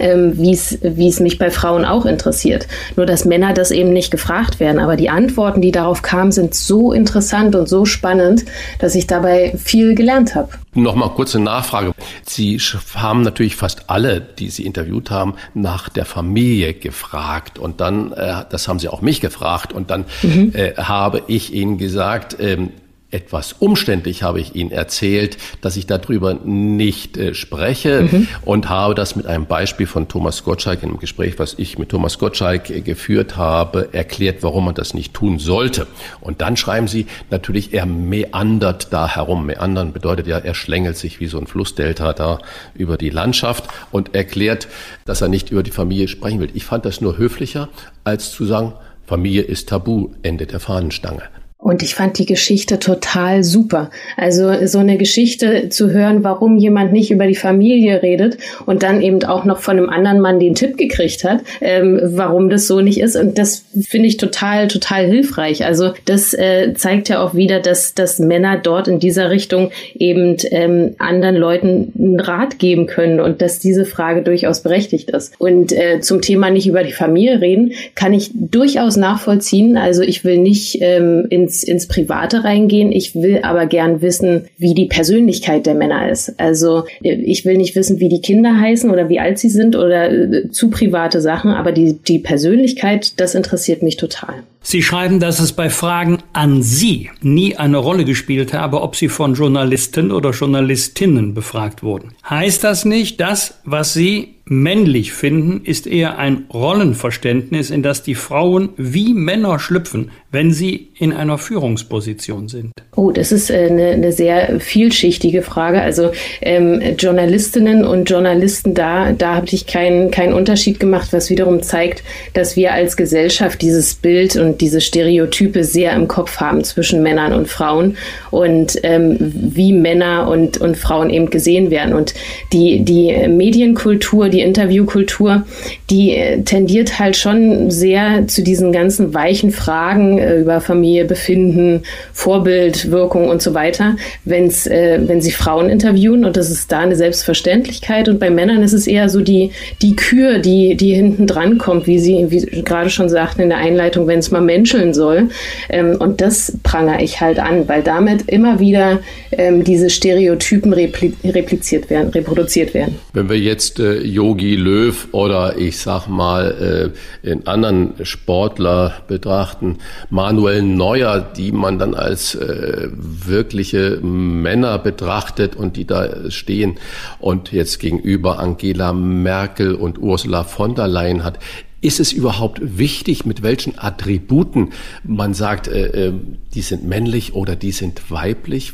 ähm, 0.02 0.34
wie 0.38 1.08
es 1.08 1.20
mich 1.20 1.38
bei 1.38 1.52
Frauen 1.52 1.86
auch 1.86 2.06
interessiert. 2.06 2.68
Nur 2.96 3.06
dass 3.06 3.26
Männer 3.26 3.54
das 3.54 3.72
eben 3.72 3.94
nicht 3.94 4.12
gefragt 4.12 4.60
werden. 4.60 4.80
Aber 4.80 4.96
die 4.96 5.10
Antworten, 5.10 5.62
die 5.62 5.72
darauf 5.72 6.02
kamen, 6.02 6.32
sind 6.32 6.56
so 6.56 6.92
interessant 6.92 7.56
und 7.56 7.70
so 7.70 7.86
spannend, 7.86 8.46
dass 8.80 8.96
ich 8.96 9.08
dabei 9.08 9.54
viel 9.58 9.96
gelernt 9.96 10.36
habe. 10.36 10.50
Nochmal 10.74 11.10
kurze 11.10 11.40
Nachfrage. 11.40 11.92
Sie 12.26 12.58
haben 12.96 13.24
natürlich 13.24 13.56
fast 13.56 13.90
alle, 13.90 14.22
die 14.22 14.50
Sie 14.50 14.66
interviewt 14.66 15.12
haben, 15.12 15.36
nach 15.54 15.90
der 15.90 16.06
Familie 16.06 16.74
gefragt. 16.74 17.60
Und 17.60 17.82
dann, 17.82 18.14
äh, 18.14 18.46
das 18.50 18.68
haben 18.68 18.80
Sie 18.80 18.88
auch 18.88 19.02
mich 19.02 19.22
gefragt. 19.22 19.74
Und 19.74 19.92
dann 19.92 20.06
mhm. 20.24 20.54
äh, 20.56 20.74
habe 20.76 21.24
ich 21.28 21.54
Ihnen 21.54 21.78
gesagt, 21.78 22.38
ähm, 22.40 22.72
etwas 23.12 23.54
umständlich 23.54 24.24
habe 24.24 24.40
ich 24.40 24.56
Ihnen 24.56 24.72
erzählt, 24.72 25.38
dass 25.62 25.76
ich 25.76 25.86
darüber 25.86 26.34
nicht 26.34 27.18
äh, 27.18 27.34
spreche 27.34 28.08
mhm. 28.12 28.28
und 28.44 28.70
habe 28.70 28.96
das 28.96 29.16
mit 29.16 29.26
einem 29.26 29.46
Beispiel 29.46 29.86
von 29.86 30.08
Thomas 30.08 30.44
Gottschalk 30.44 30.82
in 30.82 30.90
einem 30.90 31.00
Gespräch, 31.00 31.38
was 31.38 31.56
ich 31.58 31.78
mit 31.78 31.90
Thomas 31.90 32.20
Gottschalk 32.20 32.70
äh, 32.70 32.82
geführt 32.82 33.36
habe, 33.38 33.90
erklärt, 33.92 34.44
warum 34.44 34.66
man 34.66 34.76
das 34.76 34.94
nicht 34.94 35.14
tun 35.14 35.40
sollte. 35.40 35.88
Und 36.22 36.42
dann 36.42 36.56
schreiben 36.56 36.88
Sie 36.88 37.06
natürlich, 37.30 37.74
er 37.74 37.86
meandert 37.86 38.94
da 38.94 39.08
herum. 39.08 39.46
Meandern 39.46 39.92
bedeutet 39.92 40.28
ja, 40.28 40.38
er 40.38 40.56
schlängelt 40.56 40.98
sich 40.98 41.20
wie 41.20 41.28
so 41.28 41.38
ein 41.38 41.48
Flussdelta 41.48 42.14
da 42.14 42.40
über 42.74 42.98
die 42.98 43.10
Landschaft 43.10 43.66
und 43.92 44.16
erklärt, 44.16 44.68
dass 45.06 45.22
er 45.22 45.28
nicht 45.28 45.52
über 45.52 45.64
die 45.64 45.72
Familie 45.72 46.08
sprechen 46.08 46.40
will. 46.40 46.52
Ich 46.54 46.64
fand 46.64 46.86
das 46.86 47.02
nur 47.02 47.18
höflicher, 47.18 47.68
als 48.04 48.32
zu 48.32 48.46
sagen, 48.46 48.74
Familie 49.06 49.42
ist 49.42 49.68
tabu, 49.68 50.12
Ende 50.24 50.46
der 50.48 50.62
Fahnenstange. 50.62 51.24
Und 51.62 51.84
ich 51.84 51.94
fand 51.94 52.18
die 52.18 52.26
Geschichte 52.26 52.80
total 52.80 53.44
super. 53.44 53.92
Also 54.18 54.66
so 54.66 54.80
eine 54.80 54.98
Geschichte 54.98 55.70
zu 55.70 55.92
hören, 55.92 56.24
warum 56.24 56.58
jemand 56.58 56.92
nicht 56.92 57.12
über 57.12 57.28
die 57.28 57.36
Familie 57.36 58.02
redet 58.02 58.38
und 58.66 58.82
dann 58.82 59.00
eben 59.04 59.24
auch 59.24 59.46
noch 59.46 59.60
von 59.60 59.78
einem 59.78 59.90
anderen 59.90 60.20
Mann 60.22 60.40
den 60.40 60.56
Tipp 60.56 60.76
gekriegt 60.76 61.24
hat, 61.24 61.42
ähm, 61.62 62.00
warum 62.02 62.50
das 62.50 62.66
so 62.66 62.82
nicht 62.82 63.00
ist. 63.00 63.16
Und 63.16 63.38
das 63.38 63.64
finde 63.88 64.08
ich 64.08 64.18
total, 64.18 64.70
total 64.70 65.06
hilfreich. 65.06 65.64
Also 65.64 65.94
das 66.06 66.34
äh, 66.34 66.74
zeigt 66.74 67.10
ja 67.10 67.24
auch 67.24 67.36
wieder, 67.36 67.60
dass, 67.60 67.94
dass 67.94 68.18
Männer 68.18 68.58
dort 68.58 68.88
in 68.88 69.00
dieser 69.00 69.30
Richtung 69.30 69.70
eben 69.94 70.38
ähm, 70.50 70.96
anderen 70.98 71.36
Leuten 71.36 71.94
einen 71.96 72.20
Rat 72.20 72.58
geben 72.58 72.88
können 72.88 73.20
und 73.20 73.40
dass 73.44 73.60
diese 73.60 73.86
Frage 73.86 74.24
durchaus 74.24 74.64
berechtigt 74.64 75.12
ist. 75.12 75.36
Und 75.38 75.72
äh, 75.74 76.00
zum 76.00 76.22
Thema 76.24 76.50
nicht 76.50 76.66
über 76.66 76.84
die 76.84 76.92
Familie 76.92 77.40
reden, 77.40 77.74
kann 77.94 78.14
ich 78.14 78.32
durchaus 78.34 78.98
nachvollziehen. 78.98 79.78
Also 79.78 80.02
ich 80.02 80.24
will 80.24 80.40
nicht 80.40 80.80
ähm, 80.82 81.28
ins 81.30 81.51
ins, 81.52 81.64
ins 81.64 81.88
Private 81.88 82.44
reingehen. 82.44 82.92
Ich 82.92 83.16
will 83.16 83.42
aber 83.44 83.66
gern 83.66 84.02
wissen, 84.02 84.48
wie 84.58 84.74
die 84.74 84.86
Persönlichkeit 84.86 85.66
der 85.66 85.76
Männer 85.76 86.10
ist. 86.10 86.40
Also 86.40 86.86
ich 87.02 87.46
will 87.46 87.58
nicht 87.58 87.76
wissen, 87.76 88.00
wie 88.00 88.10
die 88.10 88.22
Kinder 88.22 88.60
heißen 88.60 88.90
oder 88.90 89.10
wie 89.10 89.20
alt 89.20 89.40
sie 89.40 89.50
sind 89.50 89.76
oder 89.76 90.12
äh, 90.12 90.50
zu 90.50 90.70
private 90.70 91.22
Sachen, 91.22 91.52
aber 91.52 91.72
die, 91.72 91.94
die 91.94 92.20
Persönlichkeit, 92.20 93.20
das 93.20 93.36
interessiert 93.36 93.84
mich 93.84 93.98
total. 93.98 94.44
Sie 94.64 94.84
schreiben, 94.84 95.20
dass 95.20 95.40
es 95.40 95.54
bei 95.54 95.72
Fragen 95.72 96.20
an 96.34 96.62
Sie 96.62 97.10
nie 97.22 97.56
eine 97.56 97.78
Rolle 97.78 98.06
gespielt 98.06 98.54
habe, 98.54 98.82
ob 98.82 98.96
Sie 98.96 99.10
von 99.10 99.34
Journalisten 99.34 100.12
oder 100.12 100.32
Journalistinnen 100.32 101.34
befragt 101.34 101.82
wurden. 101.82 102.14
Heißt 102.30 102.64
das 102.64 102.86
nicht, 102.86 103.20
dass, 103.20 103.60
was 103.66 103.94
Sie 103.94 104.36
männlich 104.46 105.14
finden, 105.14 105.62
ist 105.64 105.88
eher 105.88 106.20
ein 106.20 106.46
Rollenverständnis, 106.54 107.72
in 107.72 107.82
das 107.82 108.04
die 108.04 108.16
Frauen 108.16 108.70
wie 108.78 109.14
Männer 109.14 109.58
schlüpfen, 109.60 110.12
wenn 110.32 110.52
sie 110.52 110.90
in 110.98 111.14
einer 111.14 111.38
Führungsposition 111.38 112.48
sind? 112.48 112.72
Oh, 112.96 113.12
das 113.12 113.32
ist 113.32 113.50
äh, 113.50 113.68
eine, 113.70 113.88
eine 113.88 114.12
sehr 114.12 114.60
vielschichtige 114.60 115.42
Frage. 115.42 115.82
Also 115.82 116.12
ähm, 116.42 116.82
Journalistinnen 116.98 117.84
und 117.84 118.10
Journalisten, 118.10 118.76
da, 118.76 119.12
da 119.12 119.36
habe 119.36 119.48
ich 119.52 119.66
keinen 119.66 120.12
keinen 120.12 120.34
Unterschied 120.34 120.80
gemacht, 120.80 121.10
was 121.12 121.30
wiederum 121.30 121.64
zeigt, 121.64 122.04
dass 122.34 122.56
wir 122.56 122.74
als 122.74 122.96
Gesellschaft 122.96 123.62
dieses 123.62 123.96
Bild 123.96 124.36
und 124.36 124.52
und 124.52 124.60
diese 124.60 124.82
Stereotype 124.82 125.64
sehr 125.64 125.94
im 125.94 126.08
Kopf 126.08 126.38
haben 126.38 126.64
zwischen 126.64 127.02
Männern 127.02 127.34
und 127.34 127.48
Frauen 127.48 127.98
und 128.32 128.78
ähm, 128.84 129.16
wie 129.20 129.72
Männer 129.72 130.28
und, 130.28 130.58
und 130.58 130.76
Frauen 130.76 131.10
eben 131.10 131.30
gesehen 131.30 131.72
werden. 131.72 131.94
Und 131.94 132.14
die, 132.52 132.84
die 132.84 133.28
Medienkultur, 133.30 134.28
die 134.32 134.42
Interviewkultur, 134.42 135.44
die 135.90 136.16
äh, 136.16 136.42
tendiert 136.42 137.00
halt 137.00 137.16
schon 137.16 137.70
sehr 137.70 138.28
zu 138.28 138.44
diesen 138.44 138.72
ganzen 138.72 139.14
weichen 139.14 139.52
Fragen 139.52 140.18
äh, 140.18 140.40
über 140.40 140.62
Familie, 140.62 141.06
Befinden, 141.06 141.84
Vorbild, 142.14 142.92
Wirkung 142.92 143.30
und 143.30 143.42
so 143.42 143.54
weiter, 143.54 143.96
wenn's, 144.26 144.68
äh, 144.68 145.00
wenn 145.06 145.22
sie 145.22 145.32
Frauen 145.32 145.70
interviewen 145.70 146.26
und 146.26 146.38
das 146.38 146.50
ist 146.50 146.72
da 146.72 146.80
eine 146.80 146.96
Selbstverständlichkeit 146.96 148.10
und 148.10 148.20
bei 148.20 148.30
Männern 148.30 148.64
ist 148.64 148.74
es 148.74 148.88
eher 148.88 149.10
so 149.10 149.22
die, 149.22 149.52
die 149.82 149.96
Kür, 149.96 150.40
die, 150.40 150.76
die 150.76 150.94
hinten 150.94 151.28
dran 151.28 151.58
kommt, 151.58 151.88
wie 151.88 152.00
Sie, 152.00 152.26
wie 152.30 152.62
gerade 152.62 152.90
schon 152.90 153.10
sagten 153.10 153.42
in 153.42 153.50
der 153.50 153.58
Einleitung, 153.58 154.08
wenn 154.08 154.20
es 154.20 154.32
mal 154.32 154.42
menscheln 154.42 154.94
soll. 154.94 155.30
Ähm, 155.70 155.96
und 156.00 156.22
das 156.22 156.58
prangere 156.64 157.02
ich 157.02 157.22
halt 157.22 157.40
an, 157.40 157.68
weil 157.68 157.84
damit 157.84 158.24
immer 158.28 158.60
wieder 158.60 159.00
ähm, 159.32 159.64
diese 159.64 159.90
Stereotypen 159.90 160.74
repli 160.74 161.14
repliziert 161.24 161.90
werden, 161.90 162.10
reproduziert 162.10 162.74
werden. 162.74 162.96
Wenn 163.14 163.30
wir 163.30 163.40
jetzt 163.40 163.80
äh, 163.80 164.00
Yogi 164.22 164.56
Löw 164.56 165.08
oder 165.14 165.58
ich 165.58 165.80
sag 165.80 166.08
mal 166.08 166.94
äh, 167.24 167.28
in 167.28 167.48
anderen 167.48 167.94
Sportler 168.04 168.94
betrachten, 169.08 169.80
Manuel 170.12 170.62
Neuer, 170.62 171.20
die 171.20 171.52
man 171.52 171.80
dann 171.80 171.96
als 171.96 172.36
äh, 172.36 172.90
wirkliche 172.92 173.98
Männer 174.04 174.78
betrachtet 174.78 175.56
und 175.56 175.76
die 175.76 175.86
da 175.86 176.30
stehen 176.30 176.78
und 177.18 177.52
jetzt 177.52 177.80
gegenüber 177.80 178.38
Angela 178.38 178.94
Merkel 178.94 179.74
und 179.74 179.98
Ursula 179.98 180.44
von 180.44 180.76
der 180.76 180.88
Leyen 180.88 181.24
hat, 181.24 181.40
ist 181.82 182.00
es 182.00 182.14
überhaupt 182.14 182.60
wichtig, 182.78 183.26
mit 183.26 183.42
welchen 183.42 183.80
Attributen 183.80 184.70
man 185.04 185.34
sagt, 185.34 185.68
äh, 185.68 186.10
äh, 186.10 186.14
die 186.54 186.62
sind 186.62 186.84
männlich 186.88 187.34
oder 187.34 187.56
die 187.56 187.72
sind 187.72 188.12
weiblich? 188.12 188.74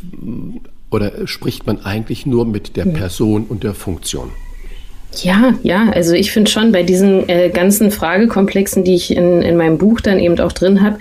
Oder 0.91 1.25
spricht 1.25 1.65
man 1.65 1.85
eigentlich 1.85 2.25
nur 2.25 2.45
mit 2.45 2.75
der 2.75 2.85
Person 2.85 3.45
und 3.45 3.63
der 3.63 3.73
Funktion? 3.73 4.31
Ja, 5.23 5.53
ja, 5.63 5.89
also 5.89 6.13
ich 6.13 6.31
finde 6.31 6.51
schon 6.51 6.71
bei 6.71 6.83
diesen 6.83 7.27
äh, 7.29 7.49
ganzen 7.49 7.91
Fragekomplexen, 7.91 8.83
die 8.83 8.95
ich 8.95 9.15
in, 9.15 9.41
in 9.41 9.57
meinem 9.57 9.77
Buch 9.77 10.01
dann 10.01 10.19
eben 10.19 10.39
auch 10.39 10.51
drin 10.51 10.81
habe, 10.81 10.97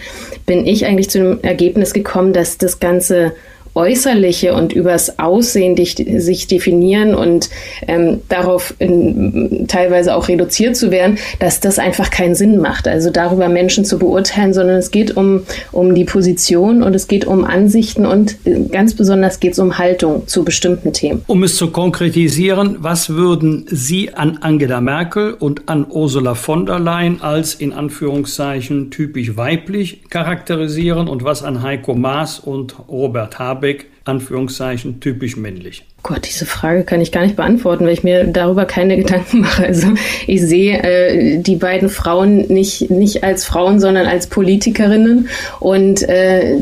bin 0.46 0.66
ich 0.66 0.87
eigentlich 0.87 1.11
zu 1.11 1.18
dem 1.18 1.42
Ergebnis 1.42 1.92
gekommen, 1.92 2.32
dass 2.32 2.58
das 2.58 2.80
Ganze 2.80 3.32
Äußerliche 3.76 4.54
und 4.54 4.73
übers 4.73 5.18
Aussehen 5.18 5.76
dich, 5.76 5.95
sich 5.95 6.47
definieren 6.47 7.14
und 7.14 7.50
ähm, 7.87 8.23
darauf 8.28 8.75
in, 8.78 9.66
teilweise 9.68 10.16
auch 10.16 10.28
reduziert 10.28 10.76
zu 10.76 10.90
werden, 10.90 11.18
dass 11.38 11.61
das 11.61 11.78
einfach 11.78 12.11
keinen 12.11 12.35
Sinn 12.35 12.59
macht. 12.59 12.88
Also 12.88 13.11
darüber 13.11 13.49
Menschen 13.49 13.85
zu 13.85 13.99
beurteilen, 13.99 14.54
sondern 14.54 14.76
es 14.76 14.90
geht 14.90 15.16
um, 15.16 15.42
um 15.73 15.95
die 15.95 16.04
Position 16.04 16.83
und 16.83 16.95
es 16.95 17.06
geht 17.06 17.26
um 17.26 17.45
Ansichten 17.45 18.06
und 18.06 18.37
äh, 18.45 18.61
ganz 18.71 18.95
besonders 18.95 19.40
geht 19.40 19.52
es 19.52 19.59
um 19.59 19.76
Haltung 19.78 20.26
zu 20.26 20.45
bestimmten 20.45 20.95
Themen. 20.95 21.23
Um 21.26 21.42
es 21.42 21.56
zu 21.56 21.71
konkretisieren, 21.71 22.76
was 22.78 23.11
würden 23.11 23.66
Sie 23.71 24.14
an 24.14 24.38
Angela 24.40 24.80
Merkel 24.80 25.35
und 25.35 25.68
an 25.68 25.87
Ursula 25.88 26.35
von 26.35 26.64
der 26.64 26.78
Leyen 26.78 27.21
als 27.21 27.54
in 27.54 27.75
Anführungszeichen 27.75 28.90
typisch 28.90 29.37
weiblich 29.37 30.09
charakterisieren 30.09 31.09
und 31.09 31.25
was 31.25 31.42
an 31.42 31.62
Heiko 31.62 31.95
Maas 31.95 32.38
und 32.38 32.76
Robert 32.88 33.38
Habeck 33.38 33.65
Habeck, 33.66 33.87
Anführungszeichen, 34.04 35.00
typisch 35.00 35.37
männlich. 35.37 35.85
Gott, 36.06 36.20
diese 36.25 36.46
Frage 36.46 36.84
kann 36.84 37.00
ich 37.00 37.10
gar 37.10 37.25
nicht 37.25 37.34
beantworten, 37.34 37.84
weil 37.84 37.92
ich 37.92 38.04
mir 38.04 38.25
darüber 38.25 38.64
keine 38.64 38.96
Gedanken 39.02 39.40
mache. 39.40 39.66
Also 39.66 39.88
ich 40.28 40.40
sehe 40.40 40.80
äh, 40.80 41.38
die 41.38 41.56
beiden 41.56 41.88
Frauen 41.88 42.46
nicht, 42.46 42.90
nicht 42.90 43.25
als 43.25 43.44
Frauen, 43.44 43.80
sondern 43.80 44.06
als 44.06 44.28
Politikerinnen. 44.28 45.28
Und 45.58 46.08
äh, 46.08 46.58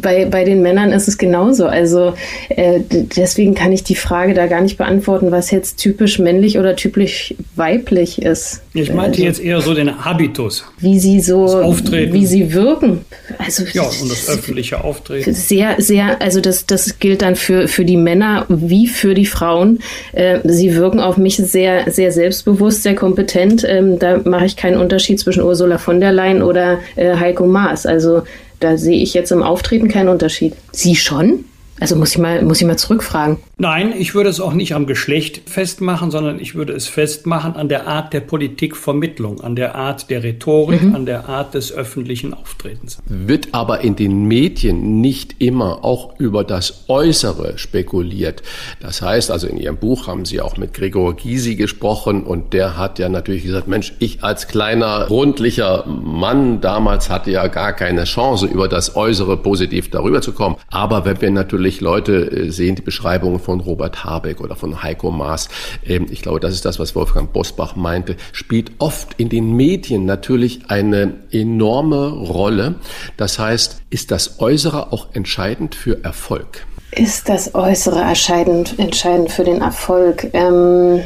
bei, 0.00 0.26
bei 0.26 0.44
den 0.44 0.62
Männern 0.62 0.92
ist 0.92 1.08
es 1.08 1.18
genauso. 1.18 1.66
Also 1.66 2.14
äh, 2.50 2.78
deswegen 2.88 3.56
kann 3.56 3.72
ich 3.72 3.82
die 3.82 3.96
Frage 3.96 4.32
da 4.32 4.46
gar 4.46 4.60
nicht 4.60 4.78
beantworten, 4.78 5.32
was 5.32 5.50
jetzt 5.50 5.78
typisch 5.78 6.20
männlich 6.20 6.56
oder 6.56 6.76
typisch 6.76 7.34
weiblich 7.56 8.22
ist. 8.22 8.62
Ich 8.74 8.92
meinte 8.92 9.18
also, 9.18 9.24
jetzt 9.24 9.40
eher 9.40 9.60
so 9.60 9.74
den 9.74 10.04
Habitus. 10.04 10.64
Wie 10.78 11.00
sie 11.00 11.18
so, 11.18 11.46
Auftreten. 11.46 12.12
wie 12.12 12.26
sie 12.26 12.52
wirken. 12.52 13.00
Also 13.38 13.64
ja, 13.72 13.82
und 13.82 14.08
das 14.08 14.28
öffentliche 14.28 14.84
Auftreten. 14.84 15.34
Sehr, 15.34 15.74
sehr, 15.78 16.22
also 16.22 16.40
das, 16.40 16.66
das 16.66 17.00
gilt 17.00 17.22
dann 17.22 17.34
für, 17.34 17.66
für 17.66 17.84
die 17.84 17.96
Männer 17.96 18.46
wie 18.68 18.86
für 18.86 19.14
die 19.14 19.26
Frauen. 19.26 19.80
Äh, 20.12 20.40
sie 20.44 20.74
wirken 20.74 21.00
auf 21.00 21.16
mich 21.16 21.36
sehr, 21.36 21.90
sehr 21.90 22.12
selbstbewusst, 22.12 22.82
sehr 22.82 22.94
kompetent. 22.94 23.64
Ähm, 23.66 23.98
da 23.98 24.20
mache 24.24 24.46
ich 24.46 24.56
keinen 24.56 24.76
Unterschied 24.78 25.20
zwischen 25.20 25.42
Ursula 25.42 25.78
von 25.78 26.00
der 26.00 26.12
Leyen 26.12 26.42
oder 26.42 26.78
äh, 26.96 27.16
Heiko 27.16 27.46
Maas. 27.46 27.86
Also 27.86 28.22
da 28.60 28.76
sehe 28.76 29.00
ich 29.00 29.14
jetzt 29.14 29.30
im 29.30 29.42
Auftreten 29.42 29.88
keinen 29.88 30.08
Unterschied. 30.08 30.54
Sie 30.72 30.96
schon? 30.96 31.44
Also 31.80 31.96
muss 31.96 32.12
ich 32.12 32.18
mal, 32.18 32.42
muss 32.42 32.60
ich 32.60 32.66
mal 32.66 32.76
zurückfragen. 32.76 33.36
Nein, 33.60 33.92
ich 33.98 34.14
würde 34.14 34.30
es 34.30 34.38
auch 34.38 34.52
nicht 34.52 34.76
am 34.76 34.86
Geschlecht 34.86 35.50
festmachen, 35.50 36.12
sondern 36.12 36.38
ich 36.38 36.54
würde 36.54 36.72
es 36.74 36.86
festmachen 36.86 37.56
an 37.56 37.68
der 37.68 37.88
Art 37.88 38.12
der 38.12 38.20
Politikvermittlung, 38.20 39.40
an 39.40 39.56
der 39.56 39.74
Art 39.74 40.10
der 40.10 40.22
Rhetorik, 40.22 40.80
mhm. 40.80 40.94
an 40.94 41.06
der 41.06 41.28
Art 41.28 41.54
des 41.54 41.72
öffentlichen 41.72 42.34
Auftretens. 42.34 42.98
Wird 43.06 43.48
aber 43.50 43.80
in 43.80 43.96
den 43.96 44.26
Medien 44.26 45.00
nicht 45.00 45.36
immer 45.40 45.84
auch 45.84 46.20
über 46.20 46.44
das 46.44 46.84
Äußere 46.86 47.58
spekuliert. 47.58 48.44
Das 48.78 49.02
heißt, 49.02 49.32
also 49.32 49.48
in 49.48 49.56
Ihrem 49.56 49.78
Buch 49.78 50.06
haben 50.06 50.24
Sie 50.24 50.40
auch 50.40 50.56
mit 50.56 50.72
Gregor 50.72 51.16
Gysi 51.16 51.56
gesprochen 51.56 52.22
und 52.22 52.52
der 52.52 52.76
hat 52.76 53.00
ja 53.00 53.08
natürlich 53.08 53.42
gesagt, 53.42 53.66
Mensch, 53.66 53.92
ich 53.98 54.22
als 54.22 54.46
kleiner, 54.46 55.08
rundlicher 55.08 55.84
Mann 55.84 56.60
damals 56.60 57.10
hatte 57.10 57.32
ja 57.32 57.48
gar 57.48 57.72
keine 57.72 58.04
Chance, 58.04 58.46
über 58.46 58.68
das 58.68 58.94
Äußere 58.94 59.36
positiv 59.36 59.90
darüber 59.90 60.22
zu 60.22 60.32
kommen. 60.32 60.54
Aber 60.70 61.04
wenn 61.04 61.20
wir 61.20 61.32
natürlich 61.32 61.80
Leute 61.80 62.30
äh, 62.30 62.50
sehen, 62.50 62.76
die 62.76 62.82
Beschreibungen 62.82 63.40
von 63.48 63.60
Robert 63.60 64.04
Habeck 64.04 64.42
oder 64.42 64.56
von 64.56 64.82
Heiko 64.82 65.10
Maas. 65.10 65.48
Ähm, 65.82 66.06
ich 66.10 66.20
glaube, 66.20 66.38
das 66.38 66.52
ist 66.52 66.66
das, 66.66 66.78
was 66.78 66.94
Wolfgang 66.94 67.32
Bosbach 67.32 67.76
meinte, 67.76 68.16
spielt 68.32 68.72
oft 68.78 69.14
in 69.16 69.30
den 69.30 69.56
Medien 69.56 70.04
natürlich 70.04 70.68
eine 70.68 71.14
enorme 71.32 72.08
Rolle. 72.08 72.74
Das 73.16 73.38
heißt, 73.38 73.80
ist 73.88 74.10
das 74.10 74.38
Äußere 74.38 74.92
auch 74.92 75.14
entscheidend 75.14 75.74
für 75.74 76.04
Erfolg? 76.04 76.66
Ist 76.90 77.30
das 77.30 77.54
Äußere 77.54 78.02
entscheidend, 78.02 78.78
entscheidend 78.78 79.32
für 79.32 79.44
den 79.44 79.62
Erfolg? 79.62 80.28
Ähm 80.34 81.00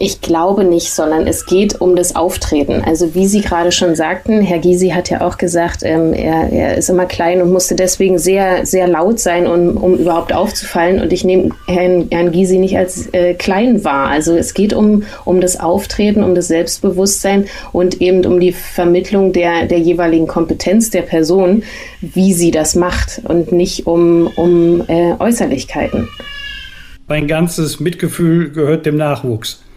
ich 0.00 0.20
glaube 0.20 0.62
nicht, 0.62 0.92
sondern 0.92 1.26
es 1.26 1.44
geht 1.44 1.80
um 1.80 1.96
das 1.96 2.14
Auftreten. 2.14 2.84
Also 2.86 3.16
wie 3.16 3.26
Sie 3.26 3.40
gerade 3.40 3.72
schon 3.72 3.96
sagten, 3.96 4.40
Herr 4.42 4.60
Gysi 4.60 4.90
hat 4.90 5.10
ja 5.10 5.22
auch 5.22 5.38
gesagt, 5.38 5.80
ähm, 5.82 6.12
er, 6.12 6.52
er 6.52 6.76
ist 6.76 6.88
immer 6.88 7.06
klein 7.06 7.42
und 7.42 7.50
musste 7.50 7.74
deswegen 7.74 8.16
sehr, 8.16 8.64
sehr 8.64 8.86
laut 8.86 9.18
sein, 9.18 9.48
um, 9.48 9.76
um 9.76 9.96
überhaupt 9.96 10.32
aufzufallen. 10.32 11.00
Und 11.00 11.12
ich 11.12 11.24
nehme 11.24 11.50
Herrn, 11.66 12.06
Herrn 12.12 12.30
Gysi 12.30 12.58
nicht 12.58 12.78
als 12.78 13.12
äh, 13.12 13.34
klein 13.34 13.82
wahr. 13.82 14.06
Also 14.06 14.36
es 14.36 14.54
geht 14.54 14.72
um, 14.72 15.02
um 15.24 15.40
das 15.40 15.58
Auftreten, 15.58 16.22
um 16.22 16.36
das 16.36 16.46
Selbstbewusstsein 16.46 17.46
und 17.72 18.00
eben 18.00 18.24
um 18.24 18.38
die 18.38 18.52
Vermittlung 18.52 19.32
der, 19.32 19.66
der 19.66 19.80
jeweiligen 19.80 20.28
Kompetenz 20.28 20.90
der 20.90 21.02
Person, 21.02 21.64
wie 22.00 22.34
sie 22.34 22.52
das 22.52 22.76
macht 22.76 23.20
und 23.24 23.50
nicht 23.50 23.88
um, 23.88 24.30
um 24.36 24.84
äh, 24.86 25.14
Äußerlichkeiten. 25.18 26.06
Mein 27.08 27.26
ganzes 27.26 27.80
Mitgefühl 27.80 28.50
gehört 28.50 28.86
dem 28.86 28.96
Nachwuchs. 28.96 29.64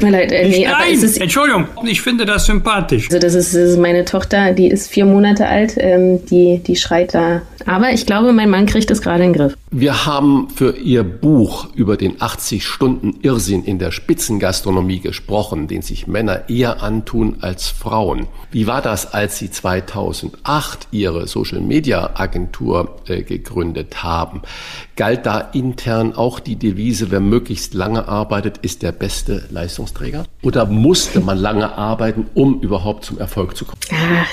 Mir 0.00 0.10
leid, 0.10 0.32
äh, 0.32 0.48
nee, 0.48 0.64
Nein, 0.64 0.74
aber 0.74 0.84
es 0.92 1.02
ist, 1.02 1.20
Entschuldigung, 1.20 1.66
ich 1.86 2.00
finde 2.00 2.24
das 2.24 2.46
sympathisch. 2.46 3.06
Also 3.06 3.18
das 3.18 3.34
ist, 3.34 3.54
das 3.54 3.70
ist 3.70 3.78
meine 3.78 4.04
Tochter, 4.04 4.52
die 4.52 4.68
ist 4.68 4.90
vier 4.90 5.04
Monate 5.04 5.46
alt, 5.46 5.74
ähm, 5.76 6.24
die, 6.26 6.58
die 6.58 6.76
schreit 6.76 7.14
da. 7.14 7.42
Aber 7.66 7.90
ich 7.90 8.04
glaube, 8.04 8.32
mein 8.32 8.50
Mann 8.50 8.66
kriegt 8.66 8.90
das 8.90 9.00
gerade 9.00 9.24
in 9.24 9.32
den 9.32 9.40
Griff. 9.40 9.56
Wir 9.70 10.06
haben 10.06 10.48
für 10.50 10.76
Ihr 10.76 11.02
Buch 11.02 11.68
über 11.74 11.96
den 11.96 12.20
80 12.20 12.64
Stunden 12.64 13.18
Irrsinn 13.22 13.64
in 13.64 13.78
der 13.78 13.90
Spitzengastronomie 13.90 15.00
gesprochen, 15.00 15.66
den 15.66 15.82
sich 15.82 16.06
Männer 16.06 16.48
eher 16.48 16.82
antun 16.82 17.38
als 17.40 17.68
Frauen. 17.68 18.26
Wie 18.52 18.66
war 18.66 18.82
das, 18.82 19.14
als 19.14 19.38
Sie 19.38 19.50
2008 19.50 20.88
Ihre 20.90 21.26
Social 21.26 21.60
Media 21.60 22.10
Agentur 22.14 22.96
äh, 23.08 23.22
gegründet 23.22 24.02
haben? 24.02 24.42
Galt 24.96 25.26
da 25.26 25.40
intern 25.40 26.14
auch 26.14 26.38
die 26.38 26.56
Devise, 26.56 27.10
wer 27.10 27.20
möglichst 27.20 27.74
lange 27.74 28.06
arbeitet, 28.06 28.58
ist 28.58 28.82
der 28.82 28.92
beste 28.92 29.48
Leistungsträger? 29.84 30.24
Oder 30.42 30.66
musste 30.66 31.20
man 31.20 31.38
lange 31.38 31.76
arbeiten, 31.76 32.26
um 32.34 32.60
überhaupt 32.60 33.04
zum 33.04 33.18
Erfolg 33.18 33.56
zu 33.56 33.64
kommen? 33.64 33.78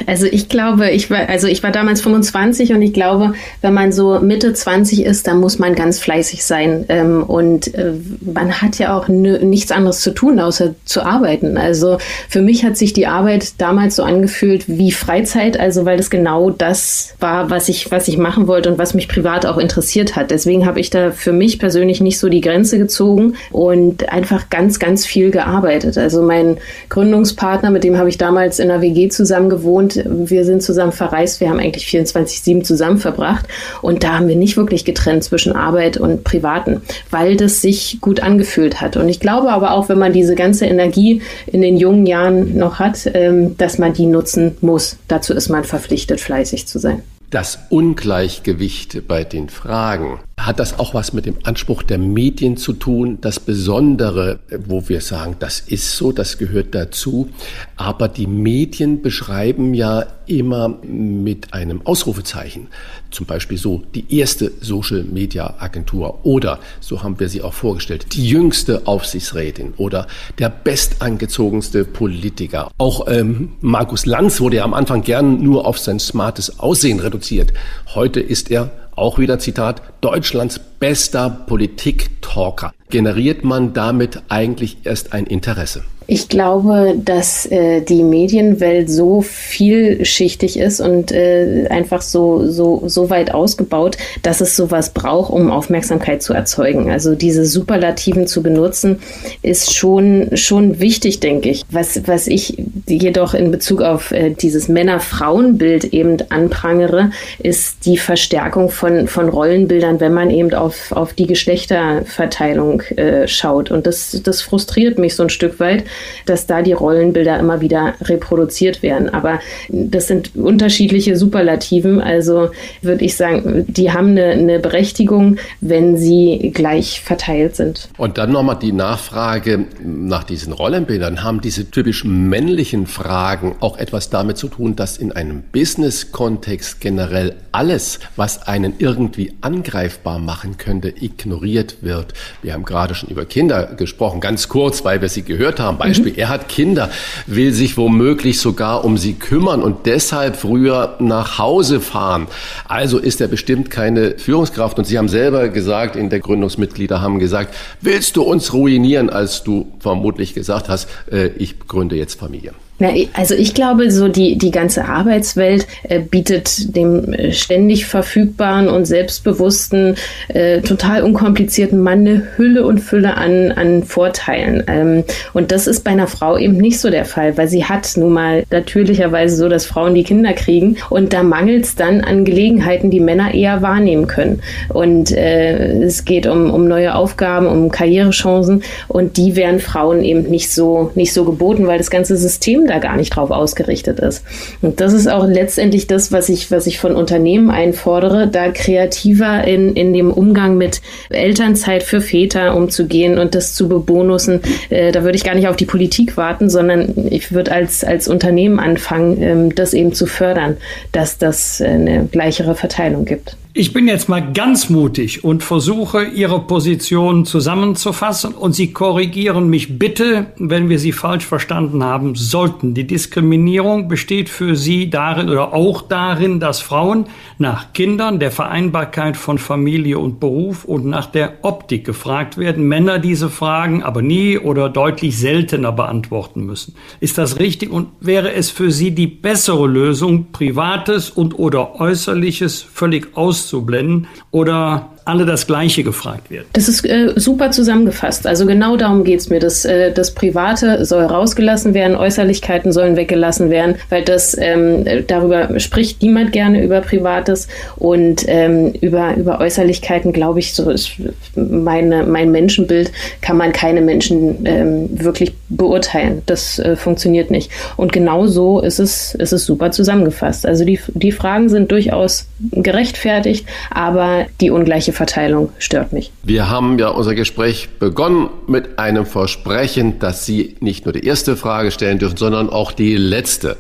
Also 0.08 0.26
ich 0.26 0.50
glaube, 0.50 0.90
ich 0.92 1.10
war, 1.10 1.30
also 1.30 1.48
ich 1.48 1.64
war 1.64 1.72
damals 1.72 2.02
25 2.02 2.74
und 2.74 2.82
ich 2.82 2.94
glaube, 2.94 3.34
wenn 3.62 3.74
man 3.74 3.92
so 3.92 4.20
Mitte 4.20 4.54
20 4.54 5.04
ist, 5.04 5.28
dann 5.28 5.40
muss 5.40 5.60
man 5.60 5.76
ganz 5.76 6.00
fleißig 6.00 6.44
sein. 6.44 6.86
Ähm, 6.90 7.24
und 7.24 7.74
äh, 7.76 7.94
man 8.22 8.62
hat 8.62 8.80
ja 8.80 8.98
auch 8.98 9.08
nichts 9.08 9.72
anderes 9.72 10.02
zu 10.02 10.12
tun, 10.12 10.40
außer 10.40 10.76
zu 10.86 11.04
arbeiten. 11.04 11.58
Also 11.58 11.98
für 12.30 12.42
mich 12.42 12.64
hat 12.66 12.78
sich 12.78 12.94
die 12.94 13.08
Arbeit 13.08 13.62
damals 13.62 13.96
so 13.96 14.04
angefühlt 14.04 14.66
wie 14.68 14.92
Freizeit, 14.92 15.60
also 15.60 15.86
weil 15.86 16.00
es 16.00 16.10
genau 16.10 16.50
das 16.50 17.16
war, 17.20 17.50
was 17.50 17.70
ich, 17.70 17.92
was 17.92 18.08
ich 18.08 18.18
machen 18.18 18.48
wollte 18.48 18.72
und 18.72 18.78
was 18.78 18.94
mich 18.94 19.08
privat 19.08 19.46
auch 19.46 19.58
interessiert 19.58 20.16
hat. 20.16 20.32
Deswegen 20.32 20.66
habe 20.66 20.80
ich 20.80 20.90
da 20.90 21.12
für 21.12 21.34
mich 21.34 21.60
persönlich 21.60 22.02
nicht 22.02 22.20
so 22.20 22.30
die 22.30 22.42
Grenze 22.42 22.78
gezogen 22.78 23.36
und 23.52 24.10
einfach 24.10 24.50
ganz, 24.50 24.80
ganz 24.80 25.06
viel 25.06 25.32
gearbeitet 25.32 25.41
gearbeitet. 25.42 25.98
Also 25.98 26.22
mein 26.22 26.58
Gründungspartner, 26.90 27.72
mit 27.72 27.84
dem 27.84 27.98
habe 27.98 28.10
ich 28.10 28.18
damals 28.18 28.60
in 28.60 28.68
der 28.68 28.82
WG 28.82 29.10
zusammen 29.10 29.50
gewohnt. 29.50 30.02
Wir 30.06 30.46
sind 30.46 30.62
zusammen 30.62 30.92
verreist. 30.92 31.40
Wir 31.40 31.50
haben 31.50 31.60
eigentlich 31.60 31.86
24-7 31.86 32.64
zusammen 32.64 32.98
verbracht. 32.98 33.48
Und 33.82 34.04
da 34.04 34.18
haben 34.18 34.28
wir 34.28 34.36
nicht 34.36 34.58
wirklich 34.58 34.86
getrennt 34.86 35.24
zwischen 35.24 35.56
Arbeit 35.56 35.98
und 35.98 36.24
Privaten, 36.24 36.82
weil 37.10 37.36
das 37.36 37.62
sich 37.62 38.00
gut 38.02 38.22
angefühlt 38.22 38.82
hat. 38.82 38.98
Und 38.98 39.10
ich 39.10 39.20
glaube 39.20 39.52
aber 39.52 39.72
auch, 39.72 39.90
wenn 39.90 40.00
man 40.00 40.14
diese 40.14 40.36
ganze 40.36 40.66
Energie 40.66 41.22
in 41.48 41.62
den 41.62 41.78
jungen 41.78 42.06
Jahren 42.06 42.58
noch 42.58 42.80
hat, 42.80 43.10
ähm, 43.14 43.58
dass 43.58 43.78
man 43.78 43.94
die 43.94 44.06
nutzen 44.06 44.58
muss. 44.62 44.98
Dazu 45.08 45.34
ist 45.34 45.50
man 45.50 45.64
verpflichtet, 45.64 46.22
fleißig 46.22 46.68
zu 46.68 46.80
sein. 46.80 47.02
Das 47.30 47.60
Ungleichgewicht 47.70 49.08
bei 49.08 49.24
den 49.24 49.48
Fragen 49.48 50.20
hat 50.46 50.60
das 50.60 50.80
auch 50.80 50.94
was 50.94 51.14
mit 51.14 51.26
dem 51.26 51.38
Anspruch 51.44 51.84
der 51.84 51.98
Medien 51.98 52.58
zu 52.58 52.74
tun? 52.74 53.20
Das 53.22 53.40
Besondere, 53.40 54.40
wo 54.66 54.88
wir 54.90 55.02
sagen, 55.02 55.36
das 55.40 55.60
ist 55.60 55.96
so, 55.96 56.12
das 56.12 56.38
gehört 56.38 56.74
dazu. 56.74 57.30
Aber 57.76 58.08
die 58.08 58.28
Medien 58.28 59.02
beschreiben 59.02 59.74
ja 59.74 60.06
immer 60.26 60.70
mit 60.84 61.54
einem 61.54 61.86
Ausrufezeichen. 61.86 62.68
Zum 63.12 63.26
Beispiel 63.26 63.58
so 63.58 63.84
die 63.94 64.18
erste 64.18 64.52
Social 64.62 65.04
Media 65.04 65.56
Agentur 65.60 66.26
oder, 66.26 66.60
so 66.80 67.04
haben 67.04 67.20
wir 67.20 67.28
sie 67.28 67.42
auch 67.42 67.54
vorgestellt, 67.54 68.08
die 68.14 68.28
jüngste 68.28 68.88
Aufsichtsrätin 68.88 69.74
oder 69.78 70.08
der 70.40 70.50
bestangezogenste 70.50 71.84
Politiker. 71.84 72.72
Auch 72.78 73.08
ähm, 73.08 73.54
Markus 73.60 74.06
Lanz 74.06 74.40
wurde 74.40 74.58
ja 74.58 74.64
am 74.64 74.74
Anfang 74.74 75.02
gern 75.02 75.44
nur 75.44 75.68
auf 75.68 75.78
sein 75.78 76.00
smartes 76.00 76.60
Aussehen 76.60 77.00
reduziert. 77.00 77.52
Heute 77.94 78.22
ist 78.22 78.50
er 78.50 78.72
auch 78.96 79.20
wieder 79.20 79.40
Zitat, 79.40 79.82
Deutschlands 80.02 80.60
bester 80.82 81.30
Politik-Talker. 81.30 82.74
Generiert 82.90 83.46
man 83.46 83.72
damit 83.72 84.24
eigentlich 84.30 84.80
erst 84.84 85.14
ein 85.14 85.28
Interesse? 85.28 85.84
Ich 86.08 86.28
glaube, 86.28 86.96
dass 86.98 87.46
äh, 87.46 87.80
die 87.80 88.04
Medienwelt 88.04 88.90
so 88.90 89.22
vielschichtig 89.22 90.60
ist 90.60 90.82
und 90.82 91.14
äh, 91.14 91.68
einfach 91.70 92.02
so, 92.02 92.50
so, 92.50 92.84
so 92.88 93.10
weit 93.10 93.34
ausgebaut, 93.34 93.96
dass 94.22 94.42
es 94.42 94.58
sowas 94.58 94.90
braucht, 94.90 95.32
um 95.32 95.50
Aufmerksamkeit 95.50 96.22
zu 96.22 96.34
erzeugen. 96.34 96.92
Also 96.92 97.16
diese 97.16 97.46
Superlativen 97.46 98.28
zu 98.28 98.44
benutzen, 98.44 99.00
ist 99.42 99.74
schon, 99.74 100.36
schon 100.36 100.82
wichtig, 100.82 101.22
denke 101.22 101.50
ich. 101.50 101.64
Was, 101.70 102.06
was 102.08 102.28
ich 102.28 102.58
jedoch 102.88 103.34
in 103.34 103.52
Bezug 103.52 103.82
auf 103.82 104.12
äh, 104.12 104.32
dieses 104.32 104.68
Männer-Frauen-Bild 104.68 105.94
eben 105.94 106.18
anprangere, 106.28 107.12
ist 107.40 107.86
die 107.86 107.98
Verstärkung 107.98 108.70
von, 108.70 109.08
von 109.08 109.30
Rollenbildern, 109.30 110.02
wenn 110.02 110.14
man 110.14 110.30
eben 110.30 110.54
auf, 110.56 110.71
auf 110.92 111.14
die 111.14 111.28
Geschlechterverteilung 111.28 112.82
äh, 112.82 113.28
schaut. 113.28 113.72
Und 113.72 113.88
das, 113.88 114.22
das 114.24 114.42
frustriert 114.42 114.98
mich 114.98 115.16
so 115.16 115.24
ein 115.24 115.30
Stück 115.30 115.60
weit, 115.60 115.86
dass 116.26 116.48
da 116.48 116.62
die 116.62 116.74
Rollenbilder 116.74 117.40
immer 117.40 117.62
wieder 117.62 117.96
reproduziert 118.02 118.84
werden. 118.84 119.10
Aber 119.10 119.40
das 119.70 120.08
sind 120.08 120.36
unterschiedliche 120.36 121.16
Superlativen. 121.16 122.02
Also 122.02 122.50
würde 122.82 123.06
ich 123.06 123.16
sagen, 123.16 123.66
die 123.68 123.92
haben 123.92 124.10
eine, 124.10 124.26
eine 124.32 124.60
Berechtigung, 124.60 125.38
wenn 125.60 125.98
sie 125.98 126.52
gleich 126.54 127.02
verteilt 127.02 127.56
sind. 127.56 127.90
Und 127.98 128.18
dann 128.18 128.32
nochmal 128.32 128.58
die 128.60 128.72
Nachfrage 128.72 129.66
nach 129.84 130.24
diesen 130.24 130.54
Rollenbildern. 130.54 131.24
Haben 131.24 131.42
diese 131.42 131.70
typisch 131.70 132.04
männlichen 132.04 132.88
Fragen 132.88 133.56
auch 133.60 133.78
etwas 133.78 134.10
damit 134.10 134.38
zu 134.38 134.48
tun, 134.48 134.76
dass 134.76 134.98
in 134.98 135.12
einem 135.12 135.44
Business-Kontext 135.52 136.80
generell 136.80 137.36
alles, 137.52 138.00
was 138.16 138.48
einen 138.48 138.76
irgendwie 138.78 139.34
angreifbar 139.42 140.20
machen 140.20 140.58
könnte, 140.62 140.88
ignoriert 140.90 141.78
wird? 141.82 142.14
Wir 142.42 142.54
haben 142.54 142.64
gerade 142.64 142.96
schon 142.96 143.10
über 143.10 143.26
Kinder 143.26 143.66
gesprochen, 143.76 144.22
ganz 144.22 144.48
kurz, 144.48 144.86
weil 144.86 145.02
wir 145.02 145.10
sie 145.10 145.24
gehört 145.24 145.60
haben. 145.60 145.78
Beispiel. 145.78 146.14
Mhm. 146.14 146.20
Er 146.20 146.30
hat 146.30 146.48
Kinder, 146.48 146.90
will 147.28 147.52
sich 147.52 147.76
womöglich 147.76 148.40
sogar 148.40 148.86
um 148.86 148.98
sie 148.98 149.16
kümmern 149.16 149.62
und 149.62 149.86
deshalb 149.86 150.38
früher 150.38 150.96
nach 151.00 151.38
Hause 151.38 151.82
fahren. 151.82 152.28
Also 152.66 153.00
ist 153.00 153.20
er 153.20 153.28
bestimmt 153.28 153.70
keine 153.70 154.18
Führungskraft. 154.18 154.78
Und 154.78 154.86
Sie 154.86 154.98
haben 154.98 155.10
selber 155.10 155.50
gesagt, 155.50 155.96
in 155.96 156.10
der 156.10 156.20
Gründungsmitglieder 156.20 157.02
haben 157.02 157.20
gesagt, 157.20 157.54
willst 157.82 158.16
du 158.16 158.22
uns 158.22 158.54
ruinieren, 158.54 159.10
als 159.10 159.44
du 159.44 159.68
vermutlich 159.80 160.34
gesagt 160.34 160.70
hast, 160.70 160.88
äh, 161.12 161.28
ich 161.38 161.60
gründe 161.68 161.96
jetzt 161.96 162.20
Familie. 162.20 162.54
Na, 162.82 162.90
also 163.14 163.36
ich 163.36 163.54
glaube, 163.54 163.92
so 163.92 164.08
die, 164.08 164.40
die 164.40 164.50
ganze 164.50 164.86
Arbeitswelt 164.86 165.68
äh, 165.84 166.00
bietet 166.00 166.76
dem 166.76 167.14
äh, 167.14 167.32
ständig 167.32 167.86
verfügbaren 167.86 168.70
und 168.70 168.86
selbstbewussten, 168.86 169.98
äh, 170.30 170.62
total 170.62 171.04
unkomplizierten 171.04 171.80
Mann 171.80 172.00
eine 172.00 172.24
Hülle 172.38 172.66
und 172.66 172.80
Fülle 172.80 173.18
an, 173.18 173.52
an 173.52 173.84
Vorteilen. 173.84 174.64
Ähm, 174.66 175.04
und 175.34 175.52
das 175.52 175.68
ist 175.68 175.84
bei 175.84 175.92
einer 175.92 176.08
Frau 176.08 176.40
eben 176.40 176.58
nicht 176.58 176.80
so 176.80 176.90
der 176.90 177.06
Fall, 177.06 177.38
weil 177.38 177.48
sie 177.48 177.66
hat 177.66 177.98
nun 177.98 178.14
mal 178.14 178.46
natürlicherweise 178.50 179.36
so, 179.36 179.48
dass 179.48 179.68
Frauen 179.68 179.94
die 179.94 180.04
Kinder 180.04 180.34
kriegen 180.34 180.78
und 180.90 181.14
da 181.14 181.22
mangelt 181.22 181.66
es 181.66 181.76
dann 181.76 182.02
an 182.02 182.26
Gelegenheiten, 182.26 182.90
die 182.90 183.00
Männer 183.00 183.36
eher 183.36 183.62
wahrnehmen 183.62 184.08
können. 184.08 184.42
Und 184.70 185.12
äh, 185.12 185.84
es 185.84 186.04
geht 186.04 186.26
um, 186.26 186.50
um 186.50 186.68
neue 186.68 186.96
Aufgaben, 186.96 187.46
um 187.46 187.70
Karrierechancen 187.70 188.64
und 188.88 189.18
die 189.18 189.36
werden 189.36 189.60
Frauen 189.60 190.04
eben 190.04 190.24
nicht 190.24 190.52
so, 190.52 190.90
nicht 190.96 191.14
so 191.14 191.26
geboten, 191.26 191.68
weil 191.68 191.78
das 191.78 191.92
ganze 191.92 192.18
System 192.18 192.66
da 192.72 192.80
gar 192.80 192.96
nicht 192.96 193.16
drauf 193.16 193.32
ausgerichtet 193.32 194.00
ist. 194.00 194.24
Und 194.62 194.80
das 194.80 194.94
ist 194.94 195.08
auch 195.08 195.28
letztendlich 195.28 195.88
das, 195.88 196.12
was 196.12 196.30
ich, 196.30 196.50
was 196.52 196.68
ich 196.68 196.80
von 196.80 196.96
Unternehmen 196.96 197.52
einfordere, 197.52 198.28
da 198.28 198.50
kreativer 198.50 199.44
in, 199.44 199.76
in 199.76 199.94
dem 199.94 200.12
Umgang 200.12 200.58
mit 200.58 200.82
Elternzeit 201.10 201.84
für 201.84 202.02
Väter 202.02 202.56
umzugehen 202.56 203.20
und 203.20 203.36
das 203.36 203.54
zu 203.54 203.68
bebonussen. 203.68 204.42
Äh, 204.70 204.92
da 204.92 205.04
würde 205.04 205.18
ich 205.18 205.24
gar 205.24 205.36
nicht 205.36 205.48
auf 205.48 205.56
die 205.56 205.66
Politik 205.66 206.18
warten, 206.18 206.50
sondern 206.50 206.94
ich 207.10 207.32
würde 207.32 207.52
als, 207.52 207.84
als 207.84 208.08
Unternehmen 208.08 208.60
anfangen, 208.60 209.22
ähm, 209.22 209.56
das 209.56 209.74
eben 209.74 209.94
zu 209.94 210.06
fördern, 210.06 210.58
dass 210.92 211.18
das 211.18 211.62
eine 211.62 212.06
gleichere 212.06 212.56
Verteilung 212.56 213.06
gibt. 213.06 213.36
Ich 213.54 213.74
bin 213.74 213.90
jetzt 213.90 214.08
mal 214.08 214.32
ganz 214.32 214.70
mutig 214.70 215.26
und 215.26 215.44
versuche, 215.44 216.06
Ihre 216.06 216.40
Position 216.40 217.26
zusammenzufassen 217.26 218.34
und 218.34 218.54
Sie 218.54 218.72
korrigieren 218.72 219.50
mich 219.50 219.78
bitte, 219.78 220.28
wenn 220.38 220.70
wir 220.70 220.80
Sie 220.80 220.94
falsch 220.94 221.26
verstanden 221.26 221.84
haben 221.84 222.16
sollten. 222.16 222.74
Die 222.74 222.88
Diskriminierung 222.88 223.90
besteht 223.90 224.30
für 224.30 224.56
Sie 224.56 224.90
darin 224.90 225.30
oder 225.30 225.54
auch 225.54 225.82
darin, 225.82 226.40
dass 226.40 226.62
Frauen 226.62 227.08
nach 227.40 227.74
Kindern, 227.74 228.22
der 228.22 228.32
Vereinbarkeit 228.32 229.18
von 229.18 229.38
Familie 229.38 230.00
und 230.00 230.22
Beruf 230.22 230.64
und 230.64 230.86
nach 230.86 231.08
der 231.08 231.34
Optik 231.42 231.84
gefragt 231.84 232.38
werden, 232.38 232.70
Männer 232.70 233.00
diese 233.00 233.30
Fragen 233.30 233.84
aber 233.84 234.02
nie 234.02 234.38
oder 234.38 234.70
deutlich 234.70 235.18
seltener 235.18 235.74
beantworten 235.74 236.46
müssen. 236.46 236.76
Ist 237.02 237.18
das 237.18 237.38
richtig 237.38 237.70
und 237.70 237.90
wäre 238.00 238.32
es 238.32 238.50
für 238.50 238.72
Sie 238.72 238.92
die 238.92 239.08
bessere 239.08 239.68
Lösung, 239.68 240.28
Privates 240.32 241.10
und 241.10 241.38
oder 241.38 241.82
Äußerliches 241.82 242.62
völlig 242.62 243.18
aus 243.18 243.41
auszublenden 243.42 244.08
oder 244.30 244.90
alle 245.12 245.26
das 245.26 245.46
Gleiche 245.46 245.84
gefragt 245.84 246.32
wird. 246.32 246.46
Das 246.54 246.70
ist 246.70 246.86
äh, 246.86 247.12
super 247.18 247.52
zusammengefasst. 247.52 248.26
Also 248.26 248.46
genau 248.46 248.78
darum 248.78 249.04
geht 249.04 249.20
es 249.20 249.30
mir. 249.30 249.40
Das, 249.40 249.66
äh, 249.66 249.92
das 249.92 250.12
Private 250.12 250.86
soll 250.86 251.04
rausgelassen 251.04 251.74
werden, 251.74 251.98
Äußerlichkeiten 251.98 252.72
sollen 252.72 252.96
weggelassen 252.96 253.50
werden, 253.50 253.76
weil 253.90 254.04
das 254.04 254.38
ähm, 254.40 254.86
darüber 255.08 255.60
spricht 255.60 256.02
niemand 256.02 256.32
gerne 256.32 256.64
über 256.64 256.80
Privates 256.80 257.50
und 257.76 258.24
ähm, 258.28 258.72
über, 258.80 259.16
über 259.18 259.42
Äußerlichkeiten, 259.42 260.14
glaube 260.14 260.40
ich, 260.40 260.54
so 260.54 260.70
ist 260.70 260.92
meine, 261.36 262.06
mein 262.06 262.32
Menschenbild, 262.32 262.94
kann 263.20 263.36
man 263.36 263.52
keine 263.52 263.82
Menschen 263.82 264.46
ähm, 264.46 264.90
wirklich 264.92 265.34
beurteilen. 265.50 266.22
Das 266.26 266.58
äh, 266.60 266.78
funktioniert 266.78 267.32
nicht. 267.32 267.52
Und 267.76 267.92
genau 267.92 268.28
so 268.28 268.62
ist 268.62 268.80
es, 268.80 269.14
ist 269.16 269.34
es 269.34 269.46
super 269.46 269.72
zusammengefasst. 269.72 270.46
Also 270.46 270.64
die, 270.64 270.80
die 270.94 271.12
Fragen 271.12 271.50
sind 271.50 271.70
durchaus 271.70 272.28
gerechtfertigt, 272.52 273.46
aber 273.72 274.28
die 274.40 274.52
ungleiche 274.52 274.94
Verteilung 275.02 275.50
stört 275.58 275.94
mich. 275.94 276.12
Wir 276.22 276.48
haben 276.48 276.78
ja 276.78 276.90
unser 276.90 277.16
Gespräch 277.16 277.70
begonnen 277.80 278.30
mit 278.46 278.78
einem 278.78 279.08
Versprechen, 279.08 279.98
dass 279.98 280.28
Sie 280.28 280.58
nicht 280.60 280.86
nur 280.86 280.94
die 280.94 281.08
erste 281.08 281.36
Frage 281.36 281.72
stellen 281.72 281.98
dürfen, 281.98 282.18
sondern 282.18 282.52
auch 282.52 282.72
die 282.72 282.96
letzte. 282.98 283.58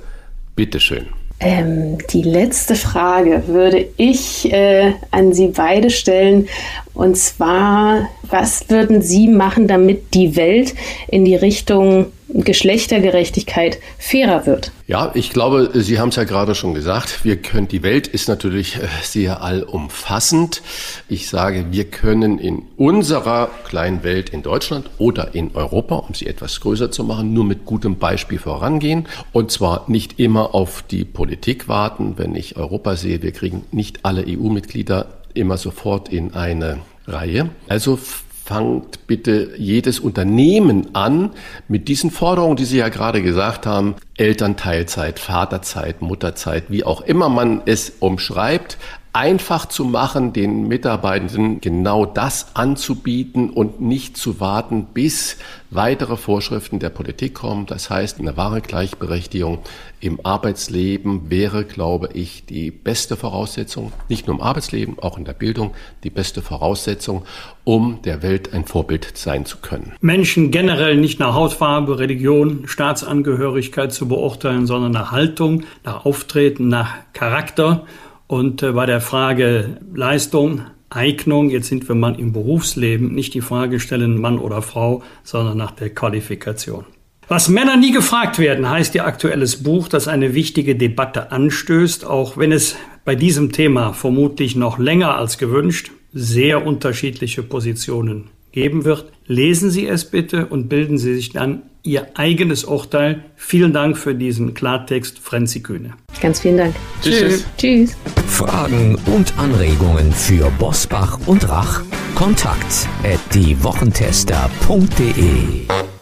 Bitte 0.55 0.79
schön. 0.79 1.07
Ähm, 1.39 1.97
die 2.11 2.21
letzte 2.21 2.75
Frage 2.75 3.47
würde 3.47 3.87
ich 3.97 4.53
äh, 4.53 4.93
an 5.09 5.33
Sie 5.33 5.47
beide 5.47 5.89
stellen. 5.89 6.47
Und 6.93 7.17
zwar, 7.17 8.07
was 8.21 8.69
würden 8.69 9.01
Sie 9.01 9.27
machen, 9.27 9.67
damit 9.67 10.13
die 10.13 10.35
Welt 10.35 10.75
in 11.07 11.25
die 11.25 11.35
Richtung 11.35 12.11
Geschlechtergerechtigkeit 12.33 13.79
fairer 13.97 14.45
wird? 14.45 14.71
Ja, 14.87 15.11
ich 15.13 15.31
glaube, 15.31 15.71
Sie 15.73 15.99
haben 15.99 16.09
es 16.09 16.15
ja 16.15 16.23
gerade 16.23 16.55
schon 16.55 16.73
gesagt. 16.73 17.23
Wir 17.23 17.37
können, 17.37 17.67
die 17.67 17.83
Welt 17.83 18.07
ist 18.07 18.27
natürlich 18.27 18.77
äh, 18.77 18.87
sehr 19.03 19.41
allumfassend. 19.41 20.61
Ich 21.07 21.29
sage, 21.29 21.67
wir 21.71 21.85
können 21.85 22.39
in 22.39 22.63
unserer 22.77 23.49
kleinen 23.65 24.03
Welt 24.03 24.29
in 24.29 24.43
Deutschland 24.43 24.89
oder 24.97 25.33
in 25.33 25.55
Europa, 25.55 25.95
um 25.95 26.13
sie 26.13 26.27
etwas 26.27 26.59
größer 26.59 26.91
zu 26.91 27.03
machen, 27.03 27.33
nur 27.33 27.45
mit 27.45 27.65
gutem 27.65 27.97
Beispiel 27.97 28.39
vorangehen. 28.39 29.07
Und 29.31 29.51
zwar 29.51 29.85
nicht 29.87 30.19
immer 30.19 30.55
auf 30.55 30.83
die 30.83 31.05
Politik 31.05 31.67
warten. 31.67 32.13
Wenn 32.17 32.35
ich 32.35 32.57
Europa 32.57 32.95
sehe, 32.95 33.21
wir 33.21 33.31
kriegen 33.31 33.63
nicht 33.71 33.99
alle 34.03 34.25
EU-Mitglieder 34.27 35.07
immer 35.33 35.57
sofort 35.57 36.09
in 36.09 36.33
eine 36.33 36.79
Reihe. 37.07 37.49
Also 37.67 37.99
fangt 38.43 39.07
bitte 39.07 39.51
jedes 39.57 39.99
Unternehmen 39.99 40.95
an 40.95 41.31
mit 41.67 41.87
diesen 41.87 42.11
Forderungen, 42.11 42.55
die 42.55 42.65
Sie 42.65 42.77
ja 42.77 42.89
gerade 42.89 43.21
gesagt 43.21 43.65
haben, 43.65 43.95
Elternteilzeit, 44.17 45.19
Vaterzeit, 45.19 46.01
Mutterzeit, 46.01 46.65
wie 46.69 46.83
auch 46.83 47.01
immer 47.01 47.29
man 47.29 47.61
es 47.65 47.93
umschreibt, 47.99 48.77
einfach 49.13 49.65
zu 49.65 49.83
machen, 49.83 50.31
den 50.31 50.67
Mitarbeitenden 50.69 51.59
genau 51.59 52.05
das 52.05 52.55
anzubieten 52.55 53.49
und 53.49 53.81
nicht 53.81 54.15
zu 54.15 54.39
warten, 54.39 54.87
bis 54.93 55.37
weitere 55.69 56.15
Vorschriften 56.15 56.79
der 56.79 56.89
Politik 56.89 57.33
kommen. 57.33 57.65
Das 57.65 57.89
heißt, 57.89 58.19
eine 58.19 58.37
wahre 58.37 58.61
Gleichberechtigung 58.61 59.59
im 59.99 60.25
Arbeitsleben 60.25 61.29
wäre, 61.29 61.65
glaube 61.65 62.09
ich, 62.13 62.45
die 62.45 62.71
beste 62.71 63.17
Voraussetzung, 63.17 63.91
nicht 64.07 64.27
nur 64.27 64.37
im 64.37 64.41
Arbeitsleben, 64.41 64.97
auch 64.99 65.17
in 65.17 65.25
der 65.25 65.33
Bildung, 65.33 65.73
die 66.05 66.09
beste 66.09 66.41
Voraussetzung, 66.41 67.23
um 67.65 68.01
der 68.03 68.23
Welt 68.23 68.53
ein 68.53 68.65
Vorbild 68.65 69.17
sein 69.17 69.45
zu 69.45 69.57
können. 69.57 69.93
Menschen 69.99 70.51
generell 70.51 70.95
nicht 70.95 71.19
nach 71.19 71.33
Hautfarbe, 71.33 71.99
Religion, 71.99 72.63
Staatsangehörigkeit 72.65 73.91
zu 73.91 74.07
beurteilen, 74.07 74.67
sondern 74.67 74.93
nach 74.93 75.11
Haltung, 75.11 75.63
nach 75.83 76.05
Auftreten, 76.05 76.69
nach 76.69 76.93
Charakter 77.13 77.85
und 78.31 78.63
äh, 78.63 78.71
bei 78.71 78.85
der 78.85 79.01
Frage 79.01 79.77
Leistung, 79.93 80.61
Eignung, 80.89 81.49
jetzt 81.49 81.67
sind 81.67 81.85
wir 81.89 81.95
mal 81.95 82.17
im 82.17 82.31
Berufsleben, 82.31 83.13
nicht 83.13 83.33
die 83.33 83.41
Frage 83.41 83.81
stellen 83.81 84.17
Mann 84.17 84.39
oder 84.39 84.61
Frau, 84.61 85.03
sondern 85.21 85.57
nach 85.57 85.71
der 85.71 85.89
Qualifikation. 85.89 86.85
Was 87.27 87.49
Männer 87.49 87.75
nie 87.75 87.91
gefragt 87.91 88.39
werden, 88.39 88.69
heißt 88.69 88.95
ihr 88.95 89.05
aktuelles 89.05 89.63
Buch, 89.63 89.89
das 89.89 90.07
eine 90.07 90.33
wichtige 90.33 90.77
Debatte 90.77 91.33
anstößt, 91.33 92.05
auch 92.05 92.37
wenn 92.37 92.53
es 92.53 92.77
bei 93.03 93.15
diesem 93.15 93.51
Thema 93.51 93.91
vermutlich 93.91 94.55
noch 94.55 94.79
länger 94.79 95.17
als 95.17 95.37
gewünscht 95.37 95.91
sehr 96.13 96.65
unterschiedliche 96.65 97.43
Positionen 97.43 98.29
geben 98.51 98.85
wird. 98.85 99.11
Lesen 99.25 99.71
Sie 99.71 99.87
es 99.87 100.05
bitte 100.05 100.45
und 100.47 100.69
bilden 100.69 100.97
Sie 100.97 101.15
sich 101.15 101.31
dann 101.31 101.63
Ihr 101.83 102.09
eigenes 102.15 102.63
Urteil. 102.63 103.25
Vielen 103.35 103.73
Dank 103.73 103.97
für 103.97 104.13
diesen 104.13 104.53
Klartext, 104.53 105.17
Frenzi 105.17 105.61
Kühne. 105.61 105.93
Ganz 106.21 106.41
vielen 106.41 106.57
Dank. 106.57 106.75
Tschüss. 107.01 107.43
Tschüss. 107.57 107.97
Fragen 108.27 108.99
und 109.07 109.35
Anregungen 109.37 110.11
für 110.11 110.51
Bosbach 110.59 111.17
und 111.25 111.49
Rach? 111.49 111.81
Kontakt 112.13 112.87
at 113.03 113.19
diewochentester.de 113.33 115.90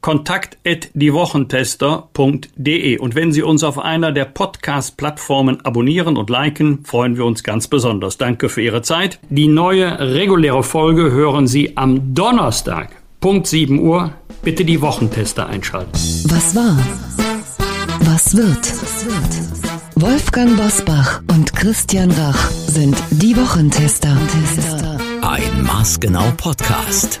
kontakt@diewochentester.de 0.00 2.98
und 2.98 3.14
wenn 3.14 3.32
Sie 3.32 3.42
uns 3.42 3.64
auf 3.64 3.78
einer 3.78 4.12
der 4.12 4.26
Podcast-Plattformen 4.26 5.64
abonnieren 5.64 6.16
und 6.16 6.30
liken, 6.30 6.84
freuen 6.84 7.16
wir 7.16 7.24
uns 7.24 7.42
ganz 7.42 7.68
besonders. 7.68 8.18
Danke 8.18 8.48
für 8.48 8.62
Ihre 8.62 8.82
Zeit. 8.82 9.18
Die 9.28 9.48
neue 9.48 9.98
reguläre 9.98 10.62
Folge 10.62 11.10
hören 11.10 11.46
Sie 11.46 11.76
am 11.76 12.14
Donnerstag, 12.14 12.90
Punkt 13.20 13.46
7 13.46 13.80
Uhr. 13.80 14.12
Bitte 14.42 14.64
die 14.64 14.80
Wochentester 14.80 15.46
einschalten. 15.48 15.90
Was 15.92 16.54
war? 16.54 16.78
Was 18.00 18.36
wird? 18.36 18.72
Wolfgang 19.96 20.56
Bosbach 20.56 21.22
und 21.28 21.54
Christian 21.56 22.10
Rach 22.12 22.50
sind 22.50 22.96
die 23.10 23.36
Wochentester. 23.36 24.16
Ein 25.22 25.62
Maßgenau 25.64 26.30
Podcast. 26.36 27.20